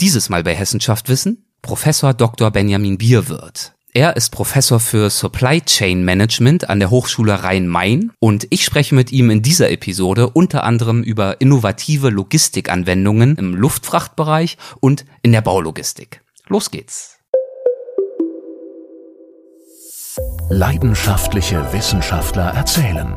[0.00, 2.52] Dieses Mal bei Hessenschaft Wissen Professor Dr.
[2.52, 3.74] Benjamin Bierwirth.
[3.92, 9.10] Er ist Professor für Supply Chain Management an der Hochschule Rhein-Main und ich spreche mit
[9.10, 16.22] ihm in dieser Episode unter anderem über innovative Logistikanwendungen im Luftfrachtbereich und in der Baulogistik.
[16.46, 17.18] Los geht's.
[20.48, 23.16] Leidenschaftliche Wissenschaftler erzählen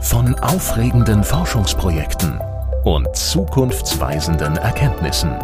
[0.00, 2.40] von aufregenden Forschungsprojekten
[2.84, 5.36] und zukunftsweisenden Erkenntnissen.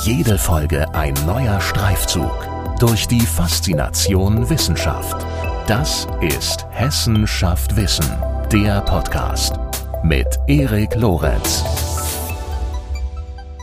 [0.00, 2.32] Jede Folge ein neuer Streifzug
[2.80, 5.26] durch die Faszination Wissenschaft.
[5.66, 8.06] Das ist Hessen schafft Wissen,
[8.50, 9.56] der Podcast
[10.02, 11.62] mit Erik Lorenz.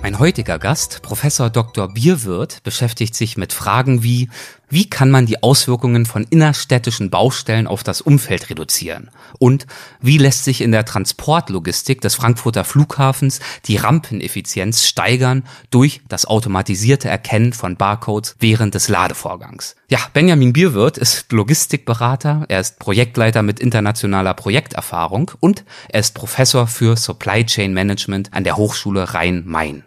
[0.04, 1.92] Mein heutiger Gast, Professor Dr.
[1.92, 4.30] Bierwirth, beschäftigt sich mit Fragen wie,
[4.70, 9.10] wie kann man die Auswirkungen von innerstädtischen Baustellen auf das Umfeld reduzieren?
[9.40, 9.66] Und
[10.00, 17.10] wie lässt sich in der Transportlogistik des Frankfurter Flughafens die Rampeneffizienz steigern durch das automatisierte
[17.10, 19.76] Erkennen von Barcodes während des Ladevorgangs?
[19.90, 26.68] Ja, Benjamin Bierwirth ist Logistikberater, er ist Projektleiter mit internationaler Projekterfahrung und er ist Professor
[26.68, 29.84] für Supply Chain Management an der Hochschule Rhein-Main.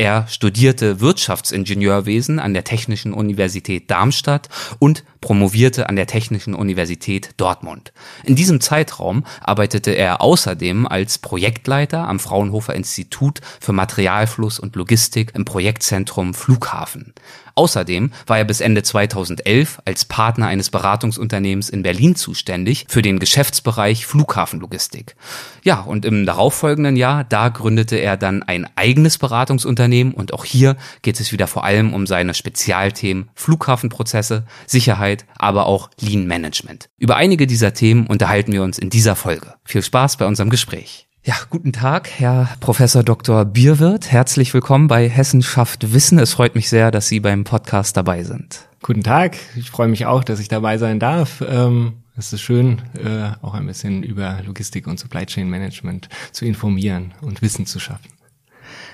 [0.00, 7.92] Er studierte Wirtschaftsingenieurwesen an der Technischen Universität Darmstadt und promovierte an der Technischen Universität Dortmund.
[8.22, 15.32] In diesem Zeitraum arbeitete er außerdem als Projektleiter am Fraunhofer Institut für Materialfluss und Logistik
[15.34, 17.12] im Projektzentrum Flughafen.
[17.56, 23.18] Außerdem war er bis Ende 2011 als Partner eines Beratungsunternehmens in Berlin zuständig für den
[23.18, 25.16] Geschäftsbereich Flughafenlogistik.
[25.64, 30.76] Ja, und im darauffolgenden Jahr, da gründete er dann ein eigenes Beratungsunternehmen und auch hier
[31.02, 36.88] geht es wieder vor allem um seine Spezialthemen Flughafenprozesse, Sicherheit, aber auch Lean Management.
[36.98, 39.54] Über einige dieser Themen unterhalten wir uns in dieser Folge.
[39.64, 41.08] Viel Spaß bei unserem Gespräch.
[41.24, 43.44] Ja, guten Tag, Herr Professor Dr.
[43.44, 44.10] Bierwirth.
[44.10, 46.18] Herzlich willkommen bei Hessen schafft Wissen.
[46.18, 48.68] Es freut mich sehr, dass Sie beim Podcast dabei sind.
[48.82, 51.44] Guten Tag, ich freue mich auch, dass ich dabei sein darf.
[51.46, 56.46] Ähm, es ist schön, äh, auch ein bisschen über Logistik und Supply Chain Management zu
[56.46, 58.08] informieren und Wissen zu schaffen.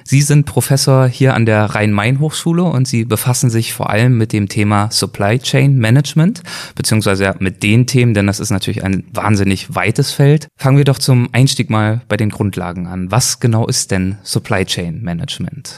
[0.07, 4.49] Sie sind Professor hier an der Rhein-Main-Hochschule und Sie befassen sich vor allem mit dem
[4.49, 6.43] Thema Supply Chain Management,
[6.75, 10.49] beziehungsweise mit den Themen, denn das ist natürlich ein wahnsinnig weites Feld.
[10.59, 13.11] Fangen wir doch zum Einstieg mal bei den Grundlagen an.
[13.11, 15.77] Was genau ist denn Supply Chain Management?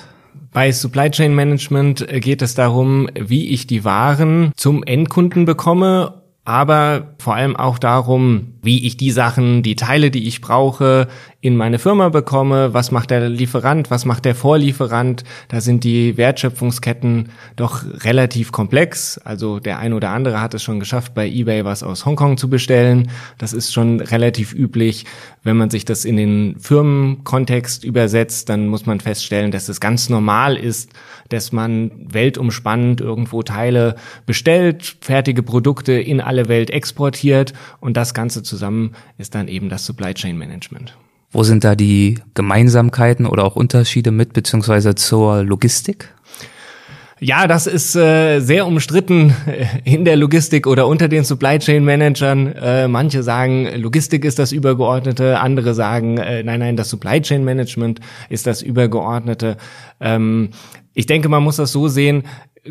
[0.53, 6.15] Bei Supply Chain Management geht es darum, wie ich die Waren zum Endkunden bekomme
[6.47, 11.09] aber vor allem auch darum, wie ich die Sachen, die Teile, die ich brauche,
[11.41, 15.22] in meine Firma bekomme, was macht der Lieferant, was macht der Vorlieferant.
[15.48, 19.19] Da sind die Wertschöpfungsketten doch relativ komplex.
[19.19, 22.48] Also der ein oder andere hat es schon geschafft, bei eBay was aus Hongkong zu
[22.48, 23.10] bestellen.
[23.38, 25.04] Das ist schon relativ üblich.
[25.42, 30.08] Wenn man sich das in den Firmenkontext übersetzt, dann muss man feststellen, dass es ganz
[30.08, 30.91] normal ist,
[31.28, 38.42] dass man weltumspannend irgendwo Teile bestellt, fertige Produkte in alle Welt exportiert und das Ganze
[38.42, 40.97] zusammen ist dann eben das Supply Chain Management.
[41.36, 46.14] Wo sind da die Gemeinsamkeiten oder auch Unterschiede mit beziehungsweise zur Logistik?
[47.20, 49.36] Ja, das ist äh, sehr umstritten
[49.84, 52.54] in der Logistik oder unter den Supply Chain Managern.
[52.54, 57.44] Äh, manche sagen, Logistik ist das Übergeordnete, andere sagen, äh, nein, nein, das Supply Chain
[57.44, 59.58] Management ist das Übergeordnete.
[60.00, 60.53] Ähm,
[60.94, 62.22] ich denke, man muss das so sehen.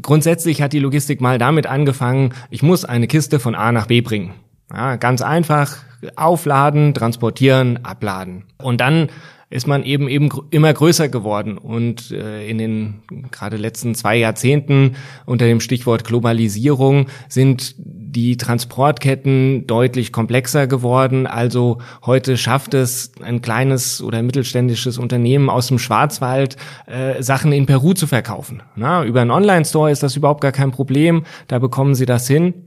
[0.02, 4.02] Grundsätzlich hat die Logistik mal damit angefangen, ich muss eine Kiste von A nach B
[4.02, 4.34] bringen.
[4.74, 5.78] Ja, ganz einfach,
[6.16, 8.46] aufladen, transportieren, abladen.
[8.58, 9.10] Und dann
[9.50, 14.96] ist man eben eben immer größer geworden und äh, in den gerade letzten zwei Jahrzehnten
[15.26, 21.28] unter dem Stichwort Globalisierung sind die Transportketten deutlich komplexer geworden.
[21.28, 27.66] Also heute schafft es ein kleines oder mittelständisches Unternehmen aus dem Schwarzwald, äh, Sachen in
[27.66, 28.64] Peru zu verkaufen.
[28.76, 31.24] Na, über einen Online-Store ist das überhaupt gar kein Problem.
[31.48, 32.66] Da bekommen sie das hin.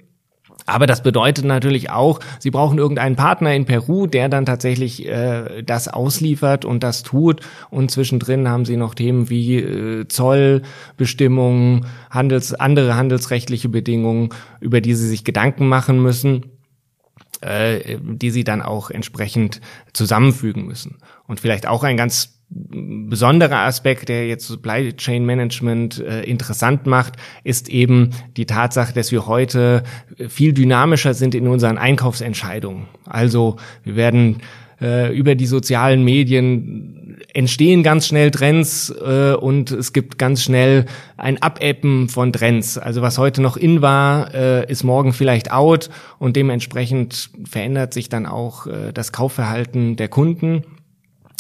[0.69, 5.63] Aber das bedeutet natürlich auch, sie brauchen irgendeinen Partner in Peru, der dann tatsächlich äh,
[5.63, 7.41] das ausliefert und das tut.
[7.71, 14.29] Und zwischendrin haben sie noch Themen wie äh, Zollbestimmungen, Handels, andere handelsrechtliche Bedingungen,
[14.61, 16.45] über die sie sich Gedanken machen müssen
[17.41, 19.61] äh, die sie dann auch entsprechend
[19.93, 20.99] zusammenfügen müssen.
[21.29, 27.15] Und vielleicht auch ein ganz besonderer Aspekt, der jetzt Supply Chain Management äh, interessant macht,
[27.45, 29.83] ist eben die Tatsache, dass wir heute
[30.29, 32.87] viel dynamischer sind in unseren Einkaufsentscheidungen.
[33.05, 34.39] Also wir werden
[34.81, 40.87] äh, über die sozialen Medien entstehen ganz schnell Trends äh, und es gibt ganz schnell
[41.17, 42.79] ein Abebben von Trends.
[42.79, 48.09] Also was heute noch in war, äh, ist morgen vielleicht out und dementsprechend verändert sich
[48.09, 50.63] dann auch äh, das Kaufverhalten der Kunden.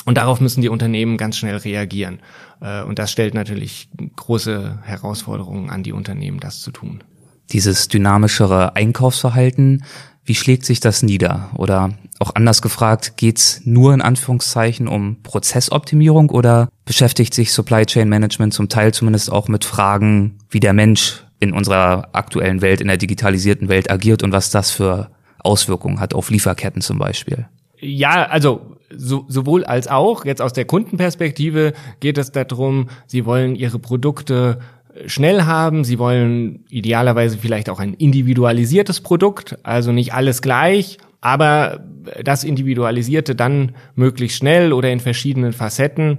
[0.08, 2.20] Und darauf müssen die Unternehmen ganz schnell reagieren.
[2.62, 7.04] Äh, und das stellt natürlich große Herausforderungen an die Unternehmen, das zu tun.
[7.50, 9.84] Dieses dynamischere Einkaufsverhalten,
[10.24, 11.50] wie schlägt sich das nieder?
[11.56, 11.90] Oder
[12.20, 18.54] auch anders gefragt, geht's nur in Anführungszeichen um Prozessoptimierung oder beschäftigt sich Supply Chain Management
[18.54, 22.96] zum Teil zumindest auch mit Fragen, wie der Mensch in unserer aktuellen Welt, in der
[22.96, 25.10] digitalisierten Welt agiert und was das für
[25.40, 27.46] Auswirkungen hat auf Lieferketten zum Beispiel?
[27.78, 30.24] Ja, also so, sowohl als auch.
[30.24, 34.58] Jetzt aus der Kundenperspektive geht es darum, sie wollen ihre Produkte
[35.06, 35.84] schnell haben.
[35.84, 41.84] Sie wollen idealerweise vielleicht auch ein individualisiertes Produkt, also nicht alles gleich, aber
[42.22, 46.18] das Individualisierte dann möglichst schnell oder in verschiedenen Facetten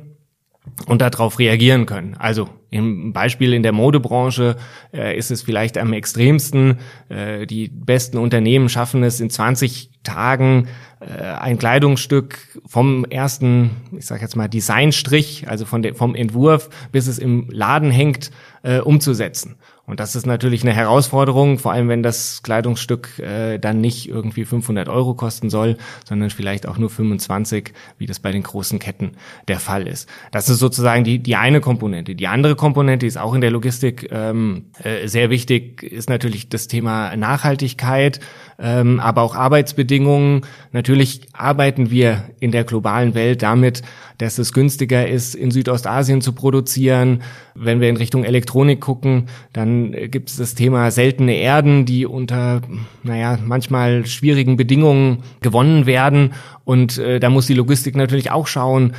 [0.87, 2.15] und darauf reagieren können.
[2.17, 4.55] Also im Beispiel in der Modebranche
[4.93, 6.77] äh, ist es vielleicht am extremsten.
[7.09, 10.67] Äh, die besten Unternehmen schaffen es in 20 Tagen
[10.99, 16.69] äh, ein Kleidungsstück vom ersten, ich sage jetzt mal Designstrich, also von der, vom Entwurf
[16.91, 18.31] bis es im Laden hängt,
[18.63, 19.55] äh, umzusetzen.
[19.89, 24.45] Und das ist natürlich eine Herausforderung, vor allem wenn das Kleidungsstück äh, dann nicht irgendwie
[24.45, 25.77] 500 Euro kosten soll,
[26.07, 29.13] sondern vielleicht auch nur 25, wie das bei den großen Ketten
[29.47, 30.07] der Fall ist.
[30.31, 32.13] Das ist sozusagen die, die eine Komponente.
[32.13, 36.67] Die andere Komponente ist auch in der Logistik ähm, äh, sehr wichtig, ist natürlich das
[36.67, 38.19] Thema Nachhaltigkeit,
[38.59, 40.41] ähm, aber auch Arbeitsbedingungen.
[40.71, 43.81] Natürlich arbeiten wir in der globalen Welt damit,
[44.17, 47.21] dass es günstiger ist, in Südostasien zu produzieren.
[47.55, 52.61] Wenn wir in Richtung Elektronik gucken, dann gibt es das Thema seltene Erden, die unter,
[53.03, 56.33] naja, manchmal schwierigen Bedingungen gewonnen werden.
[56.65, 58.93] Und äh, da muss die Logistik natürlich auch schauen,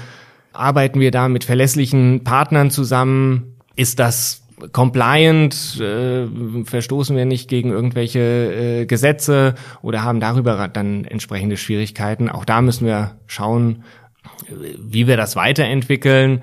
[0.52, 3.56] arbeiten wir da mit verlässlichen Partnern zusammen?
[3.76, 4.42] Ist das
[4.72, 6.26] compliant, äh,
[6.64, 12.28] verstoßen wir nicht gegen irgendwelche äh, Gesetze oder haben darüber dann entsprechende Schwierigkeiten.
[12.28, 13.84] Auch da müssen wir schauen,
[14.78, 16.42] wie wir das weiterentwickeln.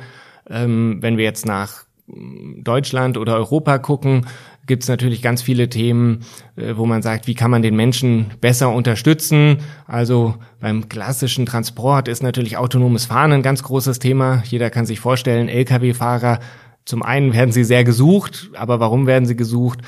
[0.49, 4.25] Ähm, wenn wir jetzt nach Deutschland oder Europa gucken,
[4.65, 6.25] gibt es natürlich ganz viele Themen,
[6.55, 9.57] äh, wo man sagt, wie kann man den Menschen besser unterstützen.
[9.87, 14.43] Also beim klassischen Transport ist natürlich autonomes Fahren ein ganz großes Thema.
[14.45, 16.39] Jeder kann sich vorstellen, Lkw-Fahrer,
[16.87, 19.79] zum einen werden sie sehr gesucht, aber warum werden sie gesucht?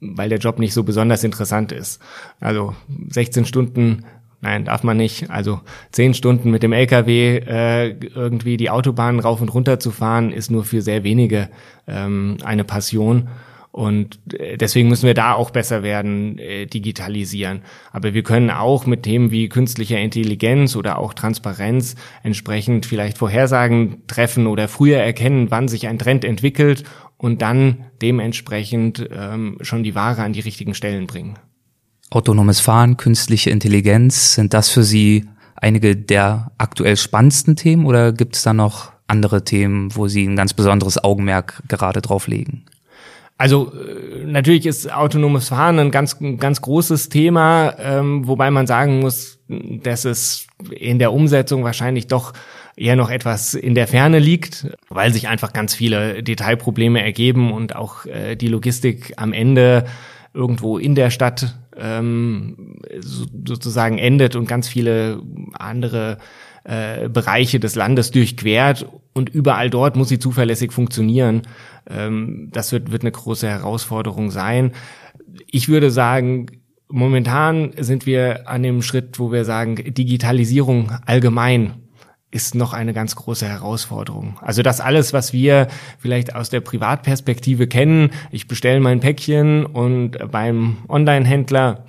[0.00, 2.00] Weil der Job nicht so besonders interessant ist.
[2.40, 2.74] Also
[3.10, 4.04] 16 Stunden
[4.40, 5.30] Nein, darf man nicht.
[5.30, 5.60] Also
[5.90, 10.50] zehn Stunden mit dem LKW äh, irgendwie die Autobahn rauf und runter zu fahren, ist
[10.50, 11.48] nur für sehr wenige
[11.88, 13.28] ähm, eine Passion.
[13.78, 17.62] Und äh, deswegen müssen wir da auch besser werden, äh, digitalisieren.
[17.92, 21.94] Aber wir können auch mit Themen wie künstlicher Intelligenz oder auch Transparenz
[22.24, 26.82] entsprechend vielleicht Vorhersagen treffen oder früher erkennen, wann sich ein Trend entwickelt
[27.18, 31.38] und dann dementsprechend ähm, schon die Ware an die richtigen Stellen bringen.
[32.10, 38.34] Autonomes Fahren, künstliche Intelligenz, sind das für Sie einige der aktuell spannendsten Themen oder gibt
[38.34, 42.64] es da noch andere Themen, wo Sie ein ganz besonderes Augenmerk gerade drauf legen?
[43.38, 48.98] Also äh, natürlich ist autonomes Fahren ein ganz ganz großes Thema, ähm, wobei man sagen
[48.98, 52.34] muss, dass es in der Umsetzung wahrscheinlich doch
[52.76, 57.76] eher noch etwas in der Ferne liegt, weil sich einfach ganz viele Detailprobleme ergeben und
[57.76, 59.84] auch äh, die Logistik am Ende
[60.34, 66.18] irgendwo in der Stadt ähm, so, sozusagen endet und ganz viele andere
[66.64, 71.42] äh, Bereiche des Landes durchquert und überall dort muss sie zuverlässig funktionieren.
[71.88, 74.72] Ähm, das wird, wird eine große Herausforderung sein.
[75.46, 76.46] Ich würde sagen,
[76.88, 81.74] momentan sind wir an dem Schritt, wo wir sagen, Digitalisierung allgemein
[82.30, 84.38] ist noch eine ganz große Herausforderung.
[84.42, 90.18] Also das alles, was wir vielleicht aus der Privatperspektive kennen, ich bestelle mein Päckchen und
[90.30, 91.87] beim Online-Händler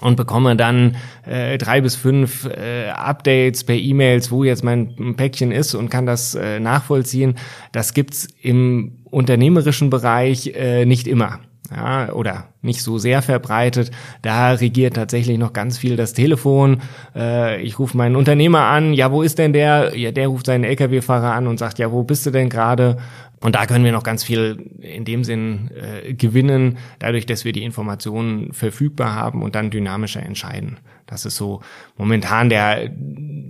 [0.00, 5.52] und bekomme dann äh, drei bis fünf äh, Updates per E-Mails, wo jetzt mein Päckchen
[5.52, 7.34] ist und kann das äh, nachvollziehen.
[7.72, 11.40] Das gibt's im unternehmerischen Bereich äh, nicht immer
[11.74, 13.90] ja, oder nicht so sehr verbreitet.
[14.22, 16.80] Da regiert tatsächlich noch ganz viel das Telefon.
[17.14, 19.96] Äh, ich rufe meinen Unternehmer an, ja, wo ist denn der?
[19.96, 22.98] Ja, der ruft seinen Lkw-Fahrer an und sagt, ja, wo bist du denn gerade?
[23.40, 27.52] Und da können wir noch ganz viel in dem Sinn äh, gewinnen, dadurch, dass wir
[27.52, 30.78] die Informationen verfügbar haben und dann dynamischer entscheiden.
[31.08, 31.62] Das ist so
[31.96, 32.90] momentan der,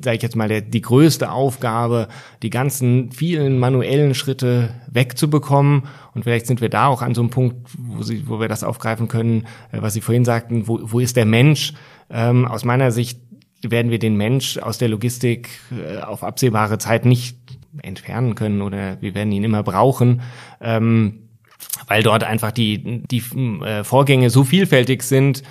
[0.02, 2.08] sage ich jetzt mal, der, die größte Aufgabe,
[2.42, 5.82] die ganzen vielen manuellen Schritte wegzubekommen.
[6.14, 8.62] Und vielleicht sind wir da auch an so einem Punkt, wo, sie, wo wir das
[8.62, 11.74] aufgreifen können, äh, was Sie vorhin sagten, wo, wo ist der Mensch?
[12.10, 13.20] Ähm, aus meiner Sicht
[13.62, 17.38] werden wir den Mensch aus der Logistik äh, auf absehbare Zeit nicht
[17.82, 20.22] entfernen können oder wir werden ihn immer brauchen.
[20.60, 21.24] Ähm,
[21.88, 23.22] weil dort einfach die, die
[23.64, 25.42] äh, Vorgänge so vielfältig sind,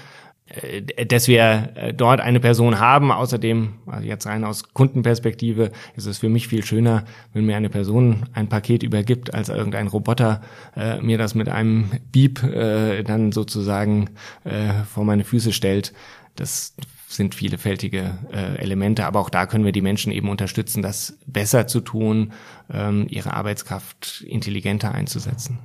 [1.08, 3.12] dass wir äh, dort eine Person haben.
[3.12, 7.70] Außerdem, also jetzt rein aus Kundenperspektive, ist es für mich viel schöner, wenn mir eine
[7.70, 10.42] Person ein Paket übergibt, als irgendein Roboter
[10.76, 14.10] äh, mir das mit einem Beep äh, dann sozusagen
[14.44, 15.94] äh, vor meine Füße stellt.
[16.36, 16.76] Das
[17.08, 21.68] sind vielfältige äh, Elemente, aber auch da können wir die Menschen eben unterstützen, das besser
[21.68, 22.34] zu tun,
[22.72, 25.60] ähm, ihre Arbeitskraft intelligenter einzusetzen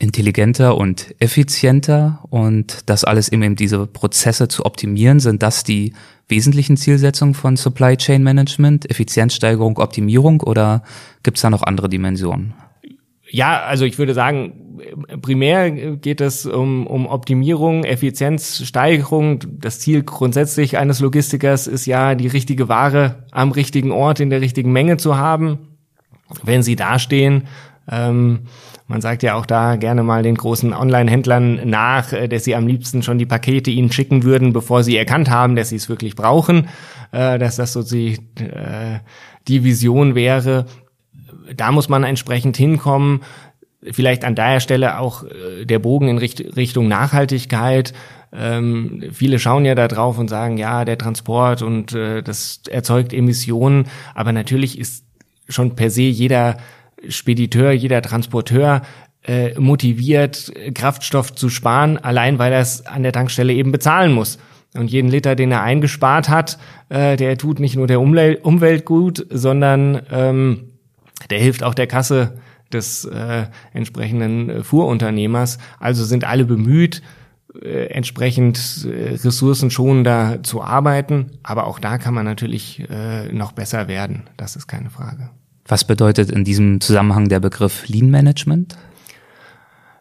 [0.00, 5.92] intelligenter und effizienter und das alles eben diese Prozesse zu optimieren, sind das die
[6.26, 10.82] wesentlichen Zielsetzungen von Supply Chain Management, Effizienzsteigerung, Optimierung oder
[11.22, 12.54] gibt es da noch andere Dimensionen?
[13.32, 14.80] Ja, also ich würde sagen,
[15.22, 19.40] primär geht es um, um Optimierung, Effizienzsteigerung.
[19.60, 24.40] Das Ziel grundsätzlich eines Logistikers ist ja, die richtige Ware am richtigen Ort in der
[24.40, 25.58] richtigen Menge zu haben.
[26.42, 27.44] Wenn sie dastehen,
[27.90, 28.40] ähm,
[28.90, 32.66] man sagt ja auch da gerne mal den großen Online-Händlern nach, äh, dass sie am
[32.66, 36.16] liebsten schon die Pakete ihnen schicken würden, bevor sie erkannt haben, dass sie es wirklich
[36.16, 36.66] brauchen,
[37.12, 38.98] äh, dass das so die, äh,
[39.46, 40.66] die Vision wäre.
[41.54, 43.20] Da muss man entsprechend hinkommen.
[43.80, 45.24] Vielleicht an der Stelle auch
[45.64, 47.94] der Bogen in Richtung Nachhaltigkeit.
[48.32, 53.86] Ähm, viele schauen ja da drauf und sagen, ja, der Transport und das erzeugt Emissionen.
[54.14, 55.06] Aber natürlich ist
[55.48, 56.58] schon per se jeder
[57.08, 58.82] Spediteur, jeder Transporteur
[59.22, 64.38] äh, motiviert, Kraftstoff zu sparen, allein weil er es an der Tankstelle eben bezahlen muss.
[64.74, 68.84] Und jeden Liter, den er eingespart hat, äh, der tut nicht nur der Umwel Umwelt
[68.84, 70.70] gut, sondern ähm,
[71.28, 72.38] der hilft auch der Kasse
[72.72, 75.58] des äh, entsprechenden Fuhrunternehmers.
[75.80, 77.02] Also sind alle bemüht,
[77.60, 81.32] äh, entsprechend äh, ressourcenschonender zu arbeiten.
[81.42, 84.30] Aber auch da kann man natürlich äh, noch besser werden.
[84.36, 85.30] Das ist keine Frage.
[85.70, 88.76] Was bedeutet in diesem Zusammenhang der Begriff Lean Management?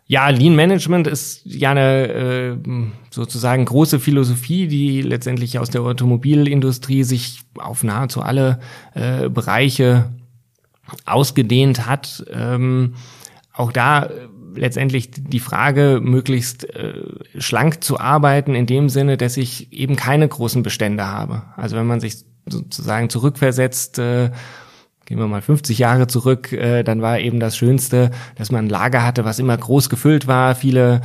[0.08, 2.58] Ja, Lean Management ist ja eine äh,
[3.12, 8.60] sozusagen große Philosophie, die letztendlich aus der Automobilindustrie sich auf nahezu alle
[8.96, 10.10] äh, Bereiche
[11.06, 12.26] ausgedehnt hat.
[12.32, 12.96] Ähm,
[13.54, 17.04] auch da äh, letztendlich die Frage, möglichst äh,
[17.38, 21.44] schlank zu arbeiten, in dem Sinne, dass ich eben keine großen Bestände habe.
[21.58, 24.32] Also wenn man sich sozusagen zurückversetzt, äh,
[25.10, 28.70] gehen wir mal 50 Jahre zurück, äh, dann war eben das Schönste, dass man ein
[28.70, 31.02] Lager hatte, was immer groß gefüllt war, viele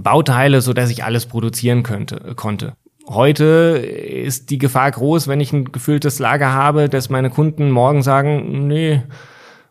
[0.00, 2.72] Bauteile, so dass ich alles produzieren könnte, konnte.
[3.06, 8.02] Heute ist die Gefahr groß, wenn ich ein gefülltes Lager habe, dass meine Kunden morgen
[8.02, 9.02] sagen, nee,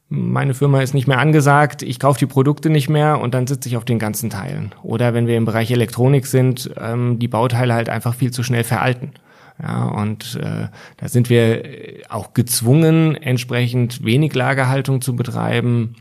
[0.09, 3.67] meine Firma ist nicht mehr angesagt, ich kaufe die Produkte nicht mehr und dann sitze
[3.67, 4.75] ich auf den ganzen Teilen.
[4.83, 8.63] Oder wenn wir im Bereich Elektronik sind, ähm, die Bauteile halt einfach viel zu schnell
[8.63, 9.13] veralten.
[9.61, 11.63] Ja, und äh, da sind wir
[12.09, 15.95] auch gezwungen, entsprechend wenig Lagerhaltung zu betreiben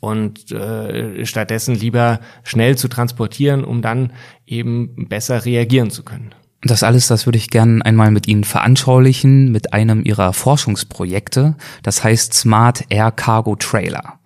[0.00, 4.12] und äh, stattdessen lieber schnell zu transportieren, um dann
[4.46, 6.34] eben besser reagieren zu können.
[6.62, 11.56] Das alles, das würde ich gerne einmal mit Ihnen veranschaulichen mit einem Ihrer Forschungsprojekte.
[11.82, 14.18] Das heißt Smart Air Cargo Trailer.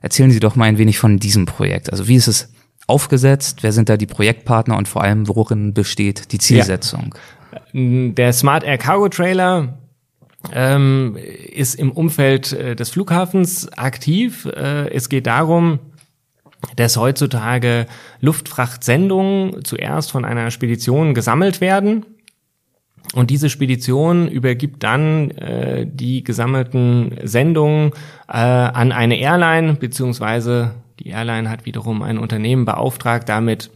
[0.00, 1.90] Erzählen Sie doch mal ein wenig von diesem Projekt.
[1.90, 2.52] Also wie ist es
[2.88, 3.62] aufgesetzt?
[3.62, 7.14] Wer sind da die Projektpartner und vor allem worin besteht die Zielsetzung?
[7.14, 7.20] Ja.
[7.72, 9.78] Der Smart Air Cargo Trailer
[10.52, 14.46] ähm, ist im Umfeld äh, des Flughafens aktiv.
[14.46, 15.78] Äh, es geht darum,
[16.76, 17.86] dass heutzutage
[18.20, 22.04] Luftfrachtsendungen zuerst von einer Spedition gesammelt werden.
[23.14, 27.92] Und diese Spedition übergibt dann äh, die gesammelten Sendungen
[28.28, 33.70] äh, an eine Airline, beziehungsweise die Airline hat wiederum ein Unternehmen beauftragt, damit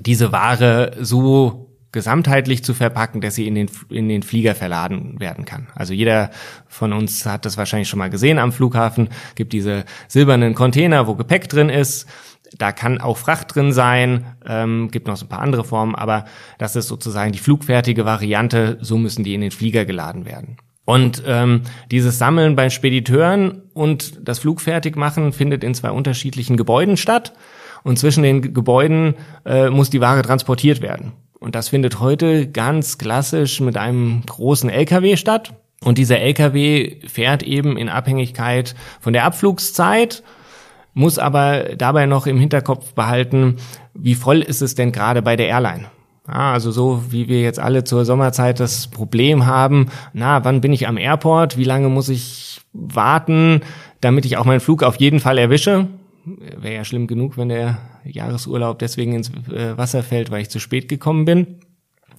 [0.00, 5.44] diese Ware so gesamtheitlich zu verpacken, dass sie in den, in den Flieger verladen werden
[5.44, 5.68] kann.
[5.74, 6.30] Also jeder
[6.66, 11.14] von uns hat das wahrscheinlich schon mal gesehen am Flughafen, gibt diese silbernen Container, wo
[11.14, 12.06] Gepäck drin ist.
[12.56, 16.24] Da kann auch Fracht drin sein, ähm, gibt noch so ein paar andere Formen, aber
[16.58, 20.56] das ist sozusagen die flugfertige Variante, so müssen die in den Flieger geladen werden.
[20.88, 27.34] Und ähm, dieses Sammeln bei Spediteuren und das Flugfertigmachen findet in zwei unterschiedlichen Gebäuden statt.
[27.84, 31.12] Und zwischen den Gebäuden äh, muss die Ware transportiert werden.
[31.40, 35.54] Und das findet heute ganz klassisch mit einem großen LKW statt.
[35.84, 40.24] Und dieser LKW fährt eben in Abhängigkeit von der Abflugszeit,
[40.92, 43.56] muss aber dabei noch im Hinterkopf behalten,
[43.94, 45.86] wie voll ist es denn gerade bei der Airline?
[46.26, 50.72] Ja, also so wie wir jetzt alle zur Sommerzeit das Problem haben, na, wann bin
[50.72, 51.56] ich am Airport?
[51.56, 53.60] Wie lange muss ich warten,
[54.00, 55.86] damit ich auch meinen Flug auf jeden Fall erwische?
[56.36, 60.60] Wäre ja schlimm genug, wenn der Jahresurlaub deswegen ins äh, Wasser fällt, weil ich zu
[60.60, 61.60] spät gekommen bin.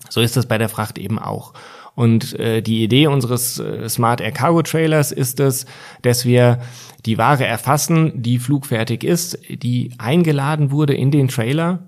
[0.09, 1.53] So ist das bei der Fracht eben auch.
[1.95, 5.65] Und äh, die Idee unseres äh, Smart Air Cargo Trailers ist es,
[6.01, 6.59] dass wir
[7.05, 11.87] die Ware erfassen, die flugfertig ist, die eingeladen wurde in den Trailer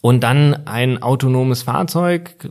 [0.00, 2.50] Und dann ein autonomes Fahrzeug,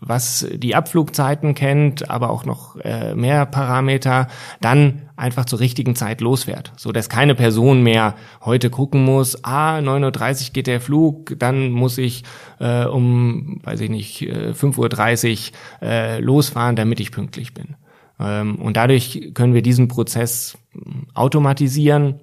[0.00, 4.28] was die Abflugzeiten kennt, aber auch noch äh, mehr Parameter,
[4.60, 9.76] dann einfach zur richtigen Zeit losfährt, so dass keine Person mehr heute gucken muss, ah,
[9.78, 12.24] 9.30 Uhr geht der Flug, dann muss ich
[12.58, 15.52] äh, um, weiß ich nicht, äh, 5.30
[15.82, 17.76] Uhr äh, losfahren, damit ich pünktlich bin.
[18.18, 20.56] Ähm, und dadurch können wir diesen Prozess
[21.14, 22.20] automatisieren,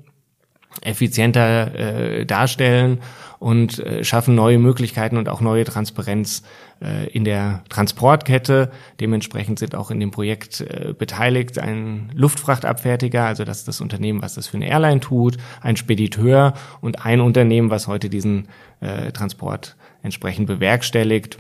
[0.81, 2.99] effizienter äh, darstellen
[3.39, 6.43] und äh, schaffen neue Möglichkeiten und auch neue Transparenz
[6.81, 8.71] äh, in der Transportkette.
[8.99, 14.21] Dementsprechend sind auch in dem Projekt äh, beteiligt ein Luftfrachtabfertiger, also das ist das Unternehmen,
[14.21, 18.47] was das für eine Airline tut, ein Spediteur und ein Unternehmen, was heute diesen
[18.79, 21.39] äh, Transport entsprechend bewerkstelligt.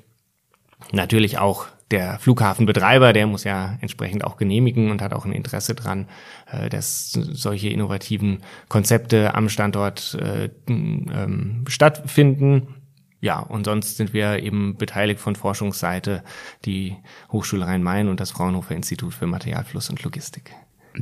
[0.91, 5.73] Natürlich auch der Flughafenbetreiber, der muss ja entsprechend auch genehmigen und hat auch ein Interesse
[5.73, 6.07] dran,
[6.51, 12.75] äh, dass solche innovativen Konzepte am Standort äh, ähm, stattfinden.
[13.19, 16.23] Ja, und sonst sind wir eben beteiligt von Forschungsseite
[16.65, 16.97] die
[17.31, 20.53] Hochschule Rhein-Main und das Fraunhofer Institut für Materialfluss und Logistik.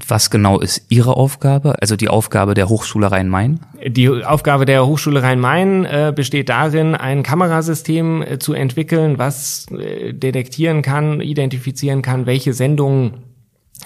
[0.07, 3.59] Was genau ist Ihre Aufgabe, also die Aufgabe der Hochschule Rhein-Main?
[3.85, 10.13] Die Aufgabe der Hochschule Rhein-Main äh, besteht darin, ein Kamerasystem äh, zu entwickeln, was äh,
[10.13, 13.23] detektieren kann, identifizieren kann, welche Sendungen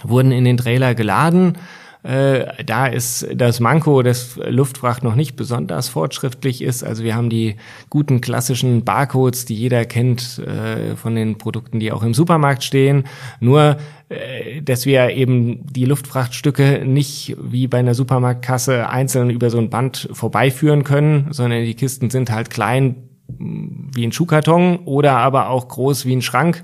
[0.03, 1.57] wurden in den Trailer geladen
[2.03, 6.83] äh, da ist das Manko des Luftfracht noch nicht besonders fortschrittlich ist.
[6.83, 7.57] Also wir haben die
[7.89, 13.03] guten klassischen Barcodes, die jeder kennt äh, von den Produkten, die auch im Supermarkt stehen.
[13.41, 13.77] Nur
[14.07, 19.69] äh, dass wir eben die Luftfrachtstücke nicht wie bei einer Supermarktkasse einzeln über so ein
[19.69, 22.95] Band vorbeiführen können, sondern die Kisten sind halt klein
[23.27, 26.63] wie ein Schuhkarton oder aber auch groß wie ein Schrank.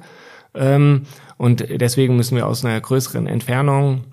[0.53, 1.03] Ähm,
[1.37, 4.05] und deswegen müssen wir aus einer größeren Entfernung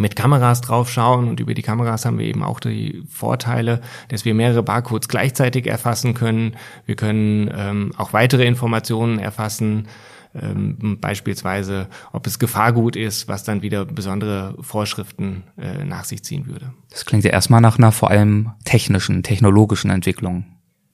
[0.00, 4.34] mit Kameras draufschauen und über die Kameras haben wir eben auch die Vorteile, dass wir
[4.34, 6.56] mehrere Barcodes gleichzeitig erfassen können.
[6.86, 9.88] Wir können ähm, auch weitere Informationen erfassen,
[10.34, 16.46] ähm, beispielsweise ob es Gefahrgut ist, was dann wieder besondere Vorschriften äh, nach sich ziehen
[16.46, 16.72] würde.
[16.90, 20.44] Das klingt ja erstmal nach einer vor allem technischen, technologischen Entwicklung.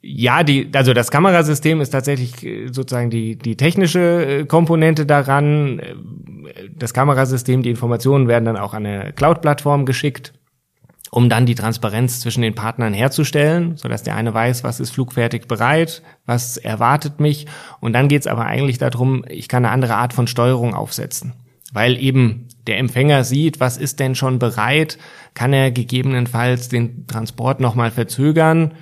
[0.08, 5.80] Ja, die, also das Kamerasystem ist tatsächlich äh, sozusagen die, die technische äh, Komponente daran.
[5.80, 5.95] Äh,
[6.76, 10.32] das Kamerasystem, die Informationen werden dann auch an eine Cloud-Plattform geschickt,
[11.10, 15.49] um dann die Transparenz zwischen den Partnern herzustellen, sodass der eine weiß, was ist flugfertig
[15.49, 17.47] bereit, was erwartet mich.
[17.80, 21.32] Und dann geht's aber eigentlich darum, ich kann eine andere Art von Steuerung aufsetzen.
[21.73, 24.99] Weil eben der Empfänger sieht, was ist denn schon bereit,
[25.34, 28.73] kann er gegebenenfalls den Transport nochmal verzögern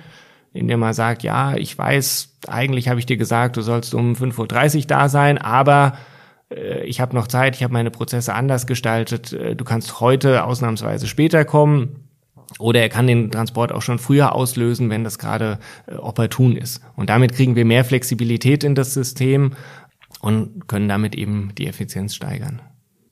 [0.55, 4.77] indem er sagt, ja, ich weiß, eigentlich habe ich dir gesagt, du sollst um 5.30
[4.77, 5.97] Uhr da sein, aber
[6.49, 10.45] äh, ich habe noch Zeit, ich habe meine Prozesse anders gestaltet, äh, du kannst heute
[10.45, 12.01] ausnahmsweise später kommen.
[12.59, 16.81] Oder er kann den Transport auch schon früher auslösen, wenn das gerade äh, opportun ist.
[16.95, 19.53] Und damit kriegen wir mehr Flexibilität in das System
[20.21, 22.61] und können damit eben die Effizienz steigern.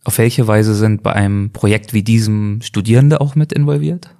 [0.06, 4.16] Auf welche Weise sind bei einem Projekt wie diesem Studierende auch mit involviert?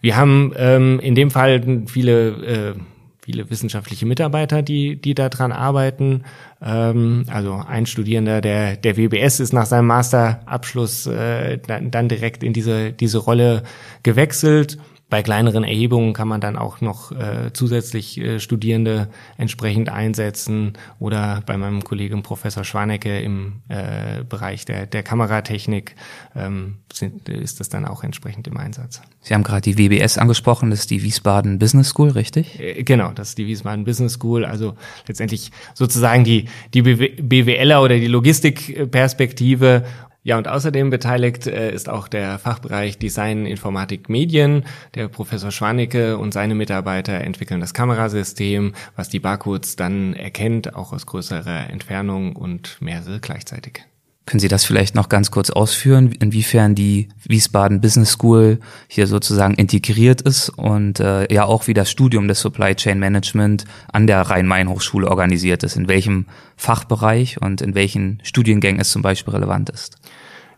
[0.00, 2.74] Wir haben ähm, in dem Fall viele äh,
[3.20, 6.22] viele wissenschaftliche Mitarbeiter, die die daran arbeiten.
[6.62, 12.42] Ähm, also ein Studierender der der WBS ist nach seinem Masterabschluss äh, dann, dann direkt
[12.44, 13.64] in diese diese Rolle
[14.02, 14.78] gewechselt.
[15.08, 21.44] Bei kleineren Erhebungen kann man dann auch noch äh, zusätzlich äh, Studierende entsprechend einsetzen oder
[21.46, 25.94] bei meinem Kollegen Professor Schwanecke im äh, Bereich der, der Kameratechnik
[26.34, 29.00] ähm, sind, ist das dann auch entsprechend im Einsatz.
[29.20, 32.58] Sie haben gerade die WBS angesprochen, das ist die Wiesbaden Business School, richtig?
[32.58, 34.74] Äh, genau, das ist die Wiesbaden Business School, also
[35.06, 39.84] letztendlich sozusagen die, die BWLer oder die Logistikperspektive
[40.26, 44.64] ja, und außerdem beteiligt äh, ist auch der Fachbereich Design, Informatik, Medien.
[44.96, 50.92] Der Professor Schwanicke und seine Mitarbeiter entwickeln das Kamerasystem, was die Barcodes dann erkennt, auch
[50.92, 53.84] aus größerer Entfernung und mehrere gleichzeitig.
[54.26, 58.58] Können Sie das vielleicht noch ganz kurz ausführen, inwiefern die Wiesbaden Business School
[58.88, 63.64] hier sozusagen integriert ist und äh, ja auch wie das Studium des Supply Chain Management
[63.92, 69.32] an der Rhein-Main-Hochschule organisiert ist, in welchem Fachbereich und in welchen Studiengängen es zum Beispiel
[69.32, 69.96] relevant ist?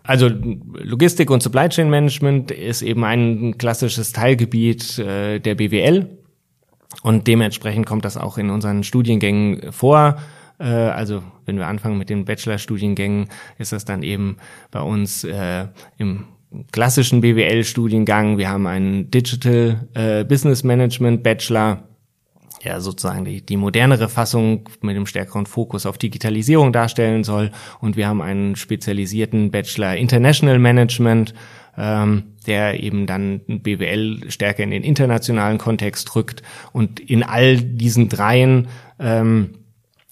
[0.08, 6.08] Also Logistik und Supply Chain Management ist eben ein klassisches Teilgebiet äh, der BWL
[7.02, 10.16] und dementsprechend kommt das auch in unseren Studiengängen vor.
[10.58, 14.38] Äh, also wenn wir anfangen mit den Bachelorstudiengängen, ist das dann eben
[14.70, 15.66] bei uns äh,
[15.98, 16.24] im
[16.72, 18.38] klassischen BWL-Studiengang.
[18.38, 21.87] Wir haben einen Digital äh, Business Management Bachelor
[22.62, 27.50] ja sozusagen die, die modernere Fassung mit dem stärkeren Fokus auf Digitalisierung darstellen soll.
[27.80, 31.34] Und wir haben einen spezialisierten Bachelor International Management,
[31.76, 36.42] ähm, der eben dann BWL stärker in den internationalen Kontext rückt.
[36.72, 38.68] Und in all diesen dreien
[38.98, 39.54] ähm,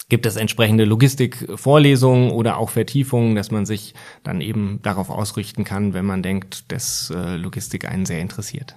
[0.09, 5.95] gibt es entsprechende Logistikvorlesungen oder auch Vertiefungen, dass man sich dann eben darauf ausrichten kann,
[5.95, 8.77] wenn man denkt, dass äh, Logistik einen sehr interessiert.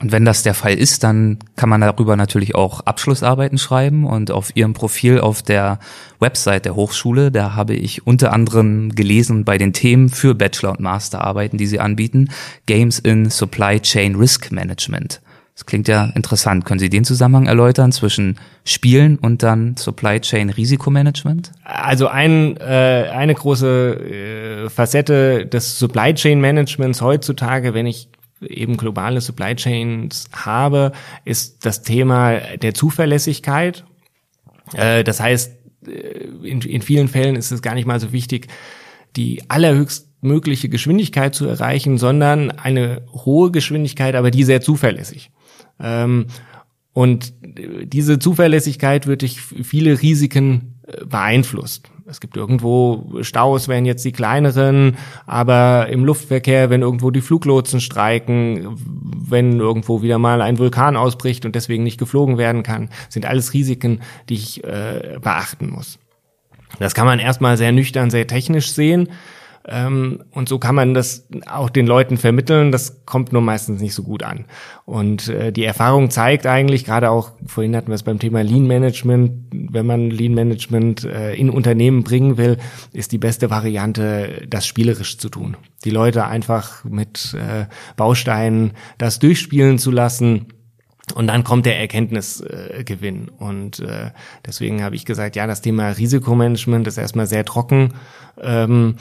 [0.00, 4.04] Und wenn das der Fall ist, dann kann man darüber natürlich auch Abschlussarbeiten schreiben.
[4.04, 5.78] Und auf Ihrem Profil auf der
[6.20, 10.80] Website der Hochschule, da habe ich unter anderem gelesen bei den Themen für Bachelor- und
[10.80, 12.30] Masterarbeiten, die Sie anbieten,
[12.66, 15.20] Games in Supply Chain Risk Management.
[15.54, 16.64] Das klingt ja interessant.
[16.64, 21.52] Können Sie den Zusammenhang erläutern zwischen Spielen und dann Supply Chain Risikomanagement?
[21.62, 28.08] Also ein, äh, eine große äh, Facette des Supply Chain Managements heutzutage, wenn ich
[28.40, 30.92] eben globale Supply Chains habe,
[31.24, 33.84] ist das Thema der Zuverlässigkeit.
[34.74, 35.52] Äh, das heißt,
[35.86, 35.90] äh,
[36.42, 38.48] in, in vielen Fällen ist es gar nicht mal so wichtig,
[39.16, 45.30] die allerhöchstmögliche Geschwindigkeit zu erreichen, sondern eine hohe Geschwindigkeit, aber die sehr zuverlässig.
[45.80, 46.26] Ähm,
[46.92, 51.90] und diese Zuverlässigkeit wird durch viele Risiken äh, beeinflusst.
[52.06, 57.80] Es gibt irgendwo Staus, wären jetzt die kleineren, aber im Luftverkehr, wenn irgendwo die Fluglotsen
[57.80, 63.24] streiken, wenn irgendwo wieder mal ein Vulkan ausbricht und deswegen nicht geflogen werden kann, sind
[63.24, 65.98] alles Risiken, die ich äh, beachten muss.
[66.78, 69.08] Das kann man erstmal sehr nüchtern, sehr technisch sehen.
[69.66, 72.70] Ähm, und so kann man das auch den Leuten vermitteln.
[72.70, 74.44] Das kommt nur meistens nicht so gut an.
[74.84, 78.66] Und äh, die Erfahrung zeigt eigentlich, gerade auch, vorhin hatten wir es beim Thema Lean
[78.66, 82.58] Management, wenn man Lean Management äh, in Unternehmen bringen will,
[82.92, 85.56] ist die beste Variante, das spielerisch zu tun.
[85.84, 90.46] Die Leute einfach mit äh, Bausteinen das durchspielen zu lassen.
[91.14, 93.28] Und dann kommt der Erkenntnisgewinn.
[93.28, 94.10] Äh, und äh,
[94.44, 97.94] deswegen habe ich gesagt, ja, das Thema Risikomanagement ist erstmal sehr trocken.
[98.40, 98.96] Ähm,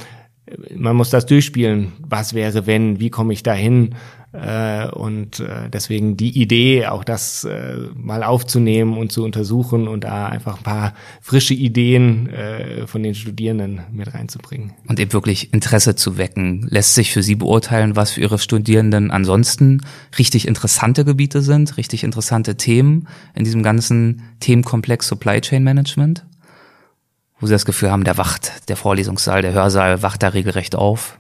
[0.76, 1.94] man muss das durchspielen.
[2.00, 3.00] Was wäre, wenn?
[3.00, 3.96] Wie komme ich dahin?
[4.34, 10.06] Äh, und äh, deswegen die Idee, auch das äh, mal aufzunehmen und zu untersuchen und
[10.06, 14.74] da einfach ein paar frische Ideen äh, von den Studierenden mit reinzubringen.
[14.88, 16.66] Und eben wirklich Interesse zu wecken.
[16.68, 19.82] Lässt sich für Sie beurteilen, was für Ihre Studierenden ansonsten
[20.18, 26.26] richtig interessante Gebiete sind, richtig interessante Themen in diesem ganzen Themenkomplex Supply Chain Management?
[27.44, 31.20] Wo sie das Gefühl haben, der wacht, der Vorlesungssaal, der Hörsaal wacht da regelrecht auf?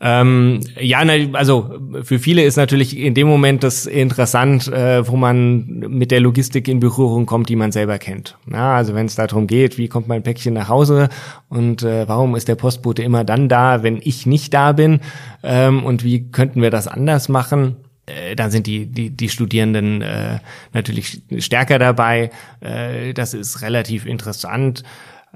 [0.00, 1.00] Ähm, ja,
[1.32, 6.20] also für viele ist natürlich in dem Moment das interessant, äh, wo man mit der
[6.20, 8.36] Logistik in Berührung kommt, die man selber kennt.
[8.48, 11.08] Ja, also wenn es darum geht, wie kommt mein Päckchen nach Hause
[11.48, 15.00] und äh, warum ist der Postbote immer dann da, wenn ich nicht da bin
[15.42, 17.74] ähm, und wie könnten wir das anders machen?
[18.06, 20.38] Äh, dann sind die, die, die Studierenden äh,
[20.72, 22.30] natürlich stärker dabei.
[22.60, 24.82] Äh, das ist relativ interessant.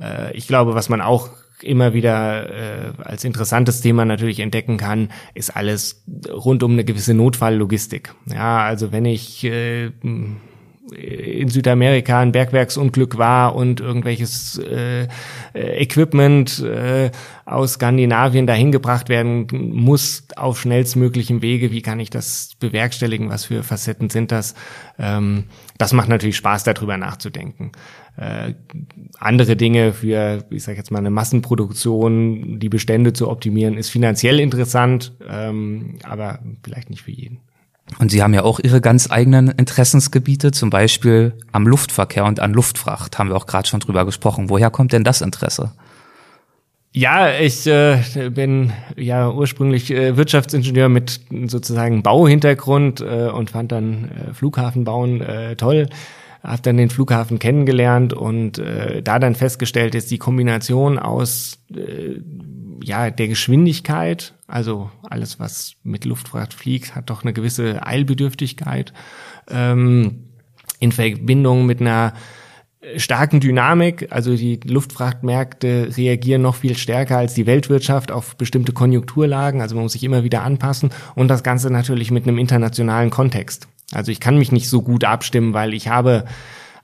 [0.00, 1.30] Äh, ich glaube, was man auch
[1.62, 7.14] immer wieder äh, als interessantes Thema natürlich entdecken kann, ist alles rund um eine gewisse
[7.14, 8.14] Notfalllogistik.
[8.26, 9.90] Ja, also wenn ich äh,
[10.94, 15.08] in Südamerika ein Bergwerksunglück war und irgendwelches äh,
[15.54, 17.10] Equipment äh,
[17.44, 21.72] aus Skandinavien dahin gebracht werden muss auf schnellstmöglichem Wege.
[21.72, 23.30] Wie kann ich das bewerkstelligen?
[23.30, 24.54] Was für Facetten sind das?
[24.98, 25.44] Ähm,
[25.78, 27.72] das macht natürlich Spaß, darüber nachzudenken.
[28.16, 28.54] Äh,
[29.18, 34.40] andere Dinge für, ich sage jetzt mal, eine Massenproduktion, die Bestände zu optimieren, ist finanziell
[34.40, 37.40] interessant, ähm, aber vielleicht nicht für jeden.
[37.98, 42.52] Und Sie haben ja auch Ihre ganz eigenen Interessensgebiete, zum Beispiel am Luftverkehr und an
[42.52, 44.50] Luftfracht, haben wir auch gerade schon drüber gesprochen.
[44.50, 45.72] Woher kommt denn das Interesse?
[46.92, 47.98] Ja, ich äh,
[48.30, 55.20] bin ja ursprünglich äh, Wirtschaftsingenieur mit sozusagen Bauhintergrund äh, und fand dann äh, Flughafen bauen
[55.20, 55.88] äh, toll.
[56.46, 62.20] Hab dann den Flughafen kennengelernt und äh, da dann festgestellt, ist die Kombination aus äh,
[62.82, 68.92] ja, der Geschwindigkeit, also alles, was mit Luftfracht fliegt, hat doch eine gewisse Eilbedürftigkeit
[69.50, 70.26] ähm,
[70.78, 72.12] in Verbindung mit einer
[72.96, 74.08] starken Dynamik.
[74.10, 79.60] Also die Luftfrachtmärkte reagieren noch viel stärker als die Weltwirtschaft auf bestimmte Konjunkturlagen.
[79.60, 83.68] Also man muss sich immer wieder anpassen und das Ganze natürlich mit einem internationalen Kontext.
[83.92, 86.24] Also ich kann mich nicht so gut abstimmen, weil ich habe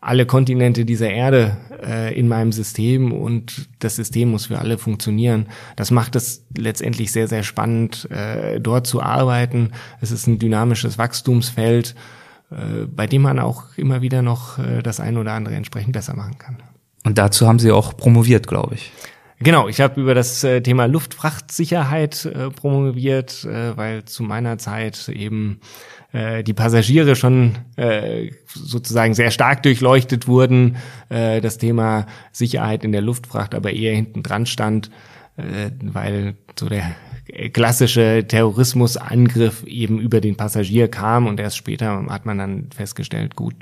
[0.02, 5.46] alle Kontinente dieser Erde äh, in meinem System und das System muss für alle funktionieren.
[5.76, 9.70] Das macht es letztendlich sehr, sehr spannend, äh, dort zu arbeiten.
[10.00, 11.94] Es ist ein dynamisches Wachstumsfeld,
[12.50, 16.16] äh, bei dem man auch immer wieder noch äh, das eine oder andere entsprechend besser
[16.16, 16.58] machen kann.
[17.04, 18.92] Und dazu haben Sie auch promoviert, glaube ich.
[19.42, 25.09] Genau, ich habe über das äh, Thema Luftfrachtsicherheit äh, promoviert, äh, weil zu meiner Zeit
[25.09, 25.59] eben
[26.12, 30.76] äh, die Passagiere schon äh, sozusagen sehr stark durchleuchtet wurden,
[31.09, 34.90] äh, das Thema Sicherheit in der Luftfracht aber eher hinten dran stand,
[35.37, 36.94] äh, weil so der
[37.52, 43.55] klassische Terrorismusangriff eben über den Passagier kam und erst später hat man dann festgestellt, gut,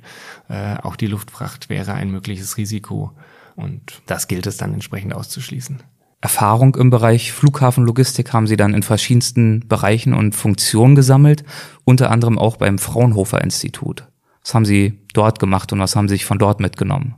[0.49, 3.13] äh, auch die Luftfracht wäre ein mögliches Risiko
[3.57, 5.83] und das gilt es dann entsprechend auszuschließen.
[6.21, 11.45] Erfahrung im Bereich Flughafenlogistik haben Sie dann in verschiedensten Bereichen und Funktionen gesammelt,
[11.85, 14.07] unter anderem auch beim Fraunhofer Institut.
[14.45, 17.15] Was haben Sie dort gemacht und was haben Sie sich von dort mitgenommen?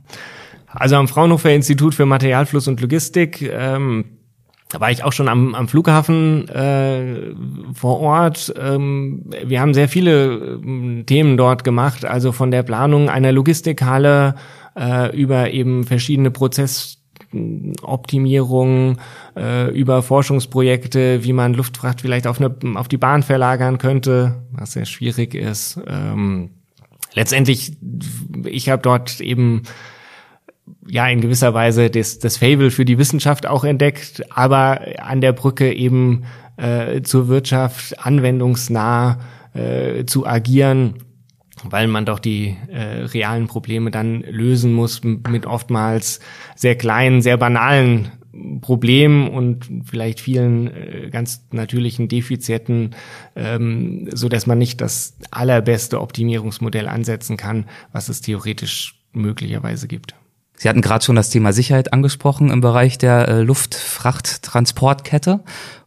[0.67, 4.05] Also am Fraunhofer Institut für Materialfluss und Logistik ähm,
[4.79, 7.33] war ich auch schon am, am Flughafen äh,
[7.73, 8.53] vor Ort.
[8.59, 14.35] Ähm, wir haben sehr viele äh, Themen dort gemacht, also von der Planung einer Logistikhalle
[14.75, 17.03] äh, über eben verschiedene Prozess
[17.81, 18.97] Optimierung,
[19.35, 24.73] äh, über Forschungsprojekte, wie man Luftfracht vielleicht auf, eine, auf die Bahn verlagern könnte, was
[24.73, 25.79] sehr schwierig ist.
[25.87, 26.51] Ähm,
[27.13, 27.77] letztendlich,
[28.45, 29.63] ich habe dort eben
[30.87, 35.33] ja in gewisser Weise das, das Fable für die Wissenschaft auch entdeckt, aber an der
[35.33, 36.23] Brücke eben
[36.57, 39.19] äh, zur Wirtschaft anwendungsnah
[39.53, 40.95] äh, zu agieren
[41.63, 46.19] weil man doch die äh, realen Probleme dann lösen muss mit oftmals
[46.55, 48.11] sehr kleinen, sehr banalen
[48.61, 52.95] Problemen und vielleicht vielen äh, ganz natürlichen Defiziten,
[53.35, 60.15] ähm, so dass man nicht das allerbeste Optimierungsmodell ansetzen kann, was es theoretisch möglicherweise gibt.
[60.55, 65.41] Sie hatten gerade schon das Thema Sicherheit angesprochen im Bereich der äh, Luftfrachttransportkette.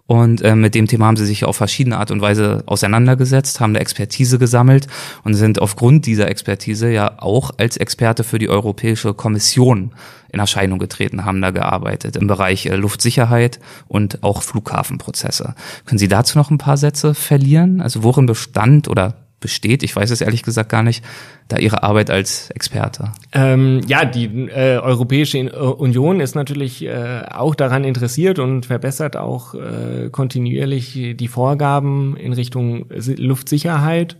[0.07, 3.75] Und äh, mit dem Thema haben sie sich auf verschiedene Art und Weise auseinandergesetzt, haben
[3.75, 4.87] da Expertise gesammelt
[5.25, 9.92] und sind aufgrund dieser Expertise ja auch als Experte für die Europäische Kommission
[10.33, 15.55] in Erscheinung getreten, haben da gearbeitet im Bereich äh, Luftsicherheit und auch Flughafenprozesse.
[15.87, 17.81] Können Sie dazu noch ein paar Sätze verlieren?
[17.81, 21.05] Also worin bestand oder besteht, ich weiß es ehrlich gesagt gar nicht,
[21.49, 23.12] da Ihre Arbeit als Experte?
[23.33, 25.38] Ähm, ja, die äh, Europäische
[25.77, 32.33] Union ist natürlich äh, auch daran interessiert und verbessert auch äh, kontinuierlich die Vorgaben in
[32.33, 34.16] Richtung Luftsicherheit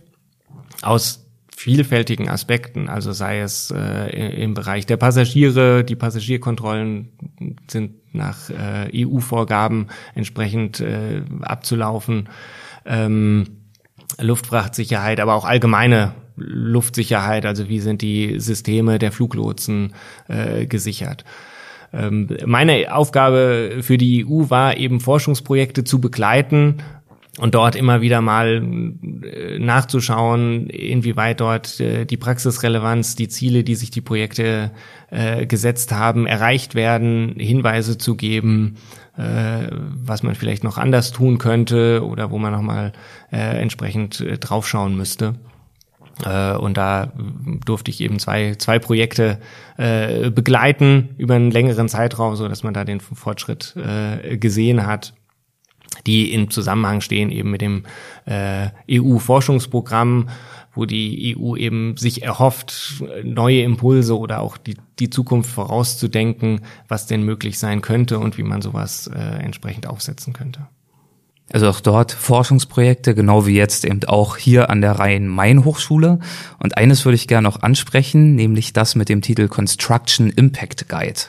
[0.81, 1.27] aus
[1.57, 7.09] vielfältigen Aspekten, also sei es äh, im Bereich der Passagiere, die Passagierkontrollen
[7.67, 12.29] sind nach äh, EU-Vorgaben entsprechend äh, abzulaufen.
[12.85, 13.56] Ähm,
[14.19, 19.93] Luftfrachtsicherheit, aber auch allgemeine Luftsicherheit, also wie sind die Systeme der Fluglotsen
[20.27, 21.25] äh, gesichert.
[21.93, 26.77] Ähm, meine Aufgabe für die EU war eben Forschungsprojekte zu begleiten
[27.39, 28.63] und dort immer wieder mal
[29.23, 34.71] äh, nachzuschauen, inwieweit dort äh, die Praxisrelevanz, die Ziele, die sich die Projekte
[35.11, 38.75] äh, gesetzt haben, erreicht werden, Hinweise zu geben,
[39.19, 42.91] was man vielleicht noch anders tun könnte oder wo man nochmal
[43.31, 45.33] entsprechend draufschauen müsste.
[46.23, 47.13] Und da
[47.65, 49.39] durfte ich eben zwei, zwei Projekte
[49.75, 53.73] begleiten über einen längeren Zeitraum, so dass man da den Fortschritt
[54.39, 55.13] gesehen hat
[56.05, 57.83] die in Zusammenhang stehen eben mit dem
[58.25, 60.29] äh, EU-Forschungsprogramm,
[60.73, 67.07] wo die EU eben sich erhofft, neue Impulse oder auch die, die Zukunft vorauszudenken, was
[67.07, 70.67] denn möglich sein könnte und wie man sowas äh, entsprechend aufsetzen könnte.
[71.51, 76.19] Also auch dort Forschungsprojekte, genau wie jetzt eben auch hier an der Rhein-Main-Hochschule.
[76.59, 81.21] Und eines würde ich gerne noch ansprechen, nämlich das mit dem Titel Construction Impact Guide.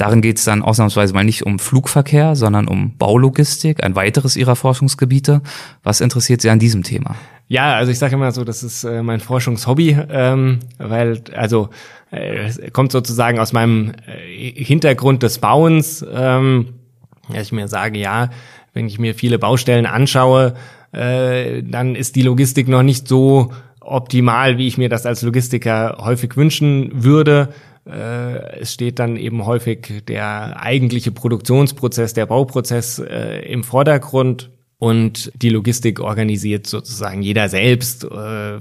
[0.00, 4.56] Darin geht es dann ausnahmsweise mal nicht um Flugverkehr, sondern um Baulogistik, ein weiteres ihrer
[4.56, 5.42] Forschungsgebiete.
[5.82, 7.16] Was interessiert Sie an diesem Thema?
[7.48, 11.68] Ja, also ich sage immer so, das ist äh, mein Forschungshobby, ähm, weil also
[12.10, 16.68] äh, kommt sozusagen aus meinem äh, Hintergrund des Bauens, ähm,
[17.28, 18.30] dass ich mir sage, ja,
[18.72, 20.54] wenn ich mir viele Baustellen anschaue,
[20.92, 25.98] äh, dann ist die Logistik noch nicht so optimal, wie ich mir das als Logistiker
[26.00, 27.50] häufig wünschen würde.
[27.86, 35.32] Äh, es steht dann eben häufig der eigentliche Produktionsprozess, der Bauprozess äh, im Vordergrund und
[35.34, 38.04] die Logistik organisiert sozusagen jeder selbst.
[38.04, 38.58] Äh,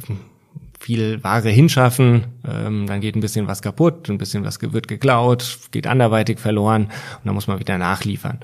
[0.80, 5.60] viel Ware hinschaffen, ähm, dann geht ein bisschen was kaputt, ein bisschen was wird geklaut,
[5.72, 8.40] geht anderweitig verloren und dann muss man wieder nachliefern.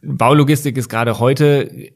[0.00, 1.90] Baulogistik ist gerade heute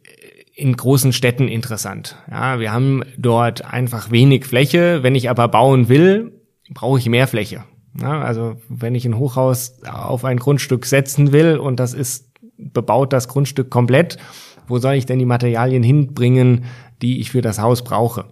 [0.54, 2.16] in großen Städten interessant.
[2.28, 5.04] Ja, wir haben dort einfach wenig Fläche.
[5.04, 6.32] Wenn ich aber bauen will,
[6.70, 7.64] brauche ich mehr Fläche.
[8.00, 13.12] Ja, also wenn ich ein Hochhaus auf ein Grundstück setzen will und das ist bebaut
[13.12, 14.18] das Grundstück komplett,
[14.66, 16.64] wo soll ich denn die Materialien hinbringen,
[17.00, 18.26] die ich für das Haus brauche?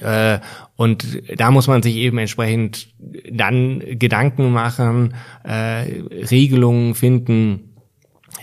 [0.00, 0.38] Äh,
[0.76, 2.94] und da muss man sich eben entsprechend
[3.30, 7.70] dann Gedanken machen, äh, Regelungen finden,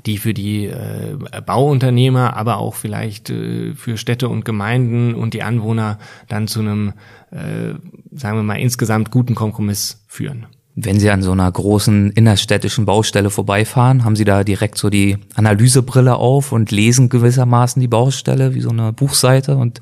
[0.06, 5.43] die für die äh, Bauunternehmer, aber auch vielleicht äh, für Städte und Gemeinden und die
[5.43, 6.93] Anwohner dann zu einem,
[7.32, 7.74] äh,
[8.16, 10.46] sagen wir mal, insgesamt guten Kompromiss führen.
[10.76, 15.18] Wenn Sie an so einer großen innerstädtischen Baustelle vorbeifahren, haben Sie da direkt so die
[15.34, 19.80] Analysebrille auf und lesen gewissermaßen die Baustelle wie so eine Buchseite und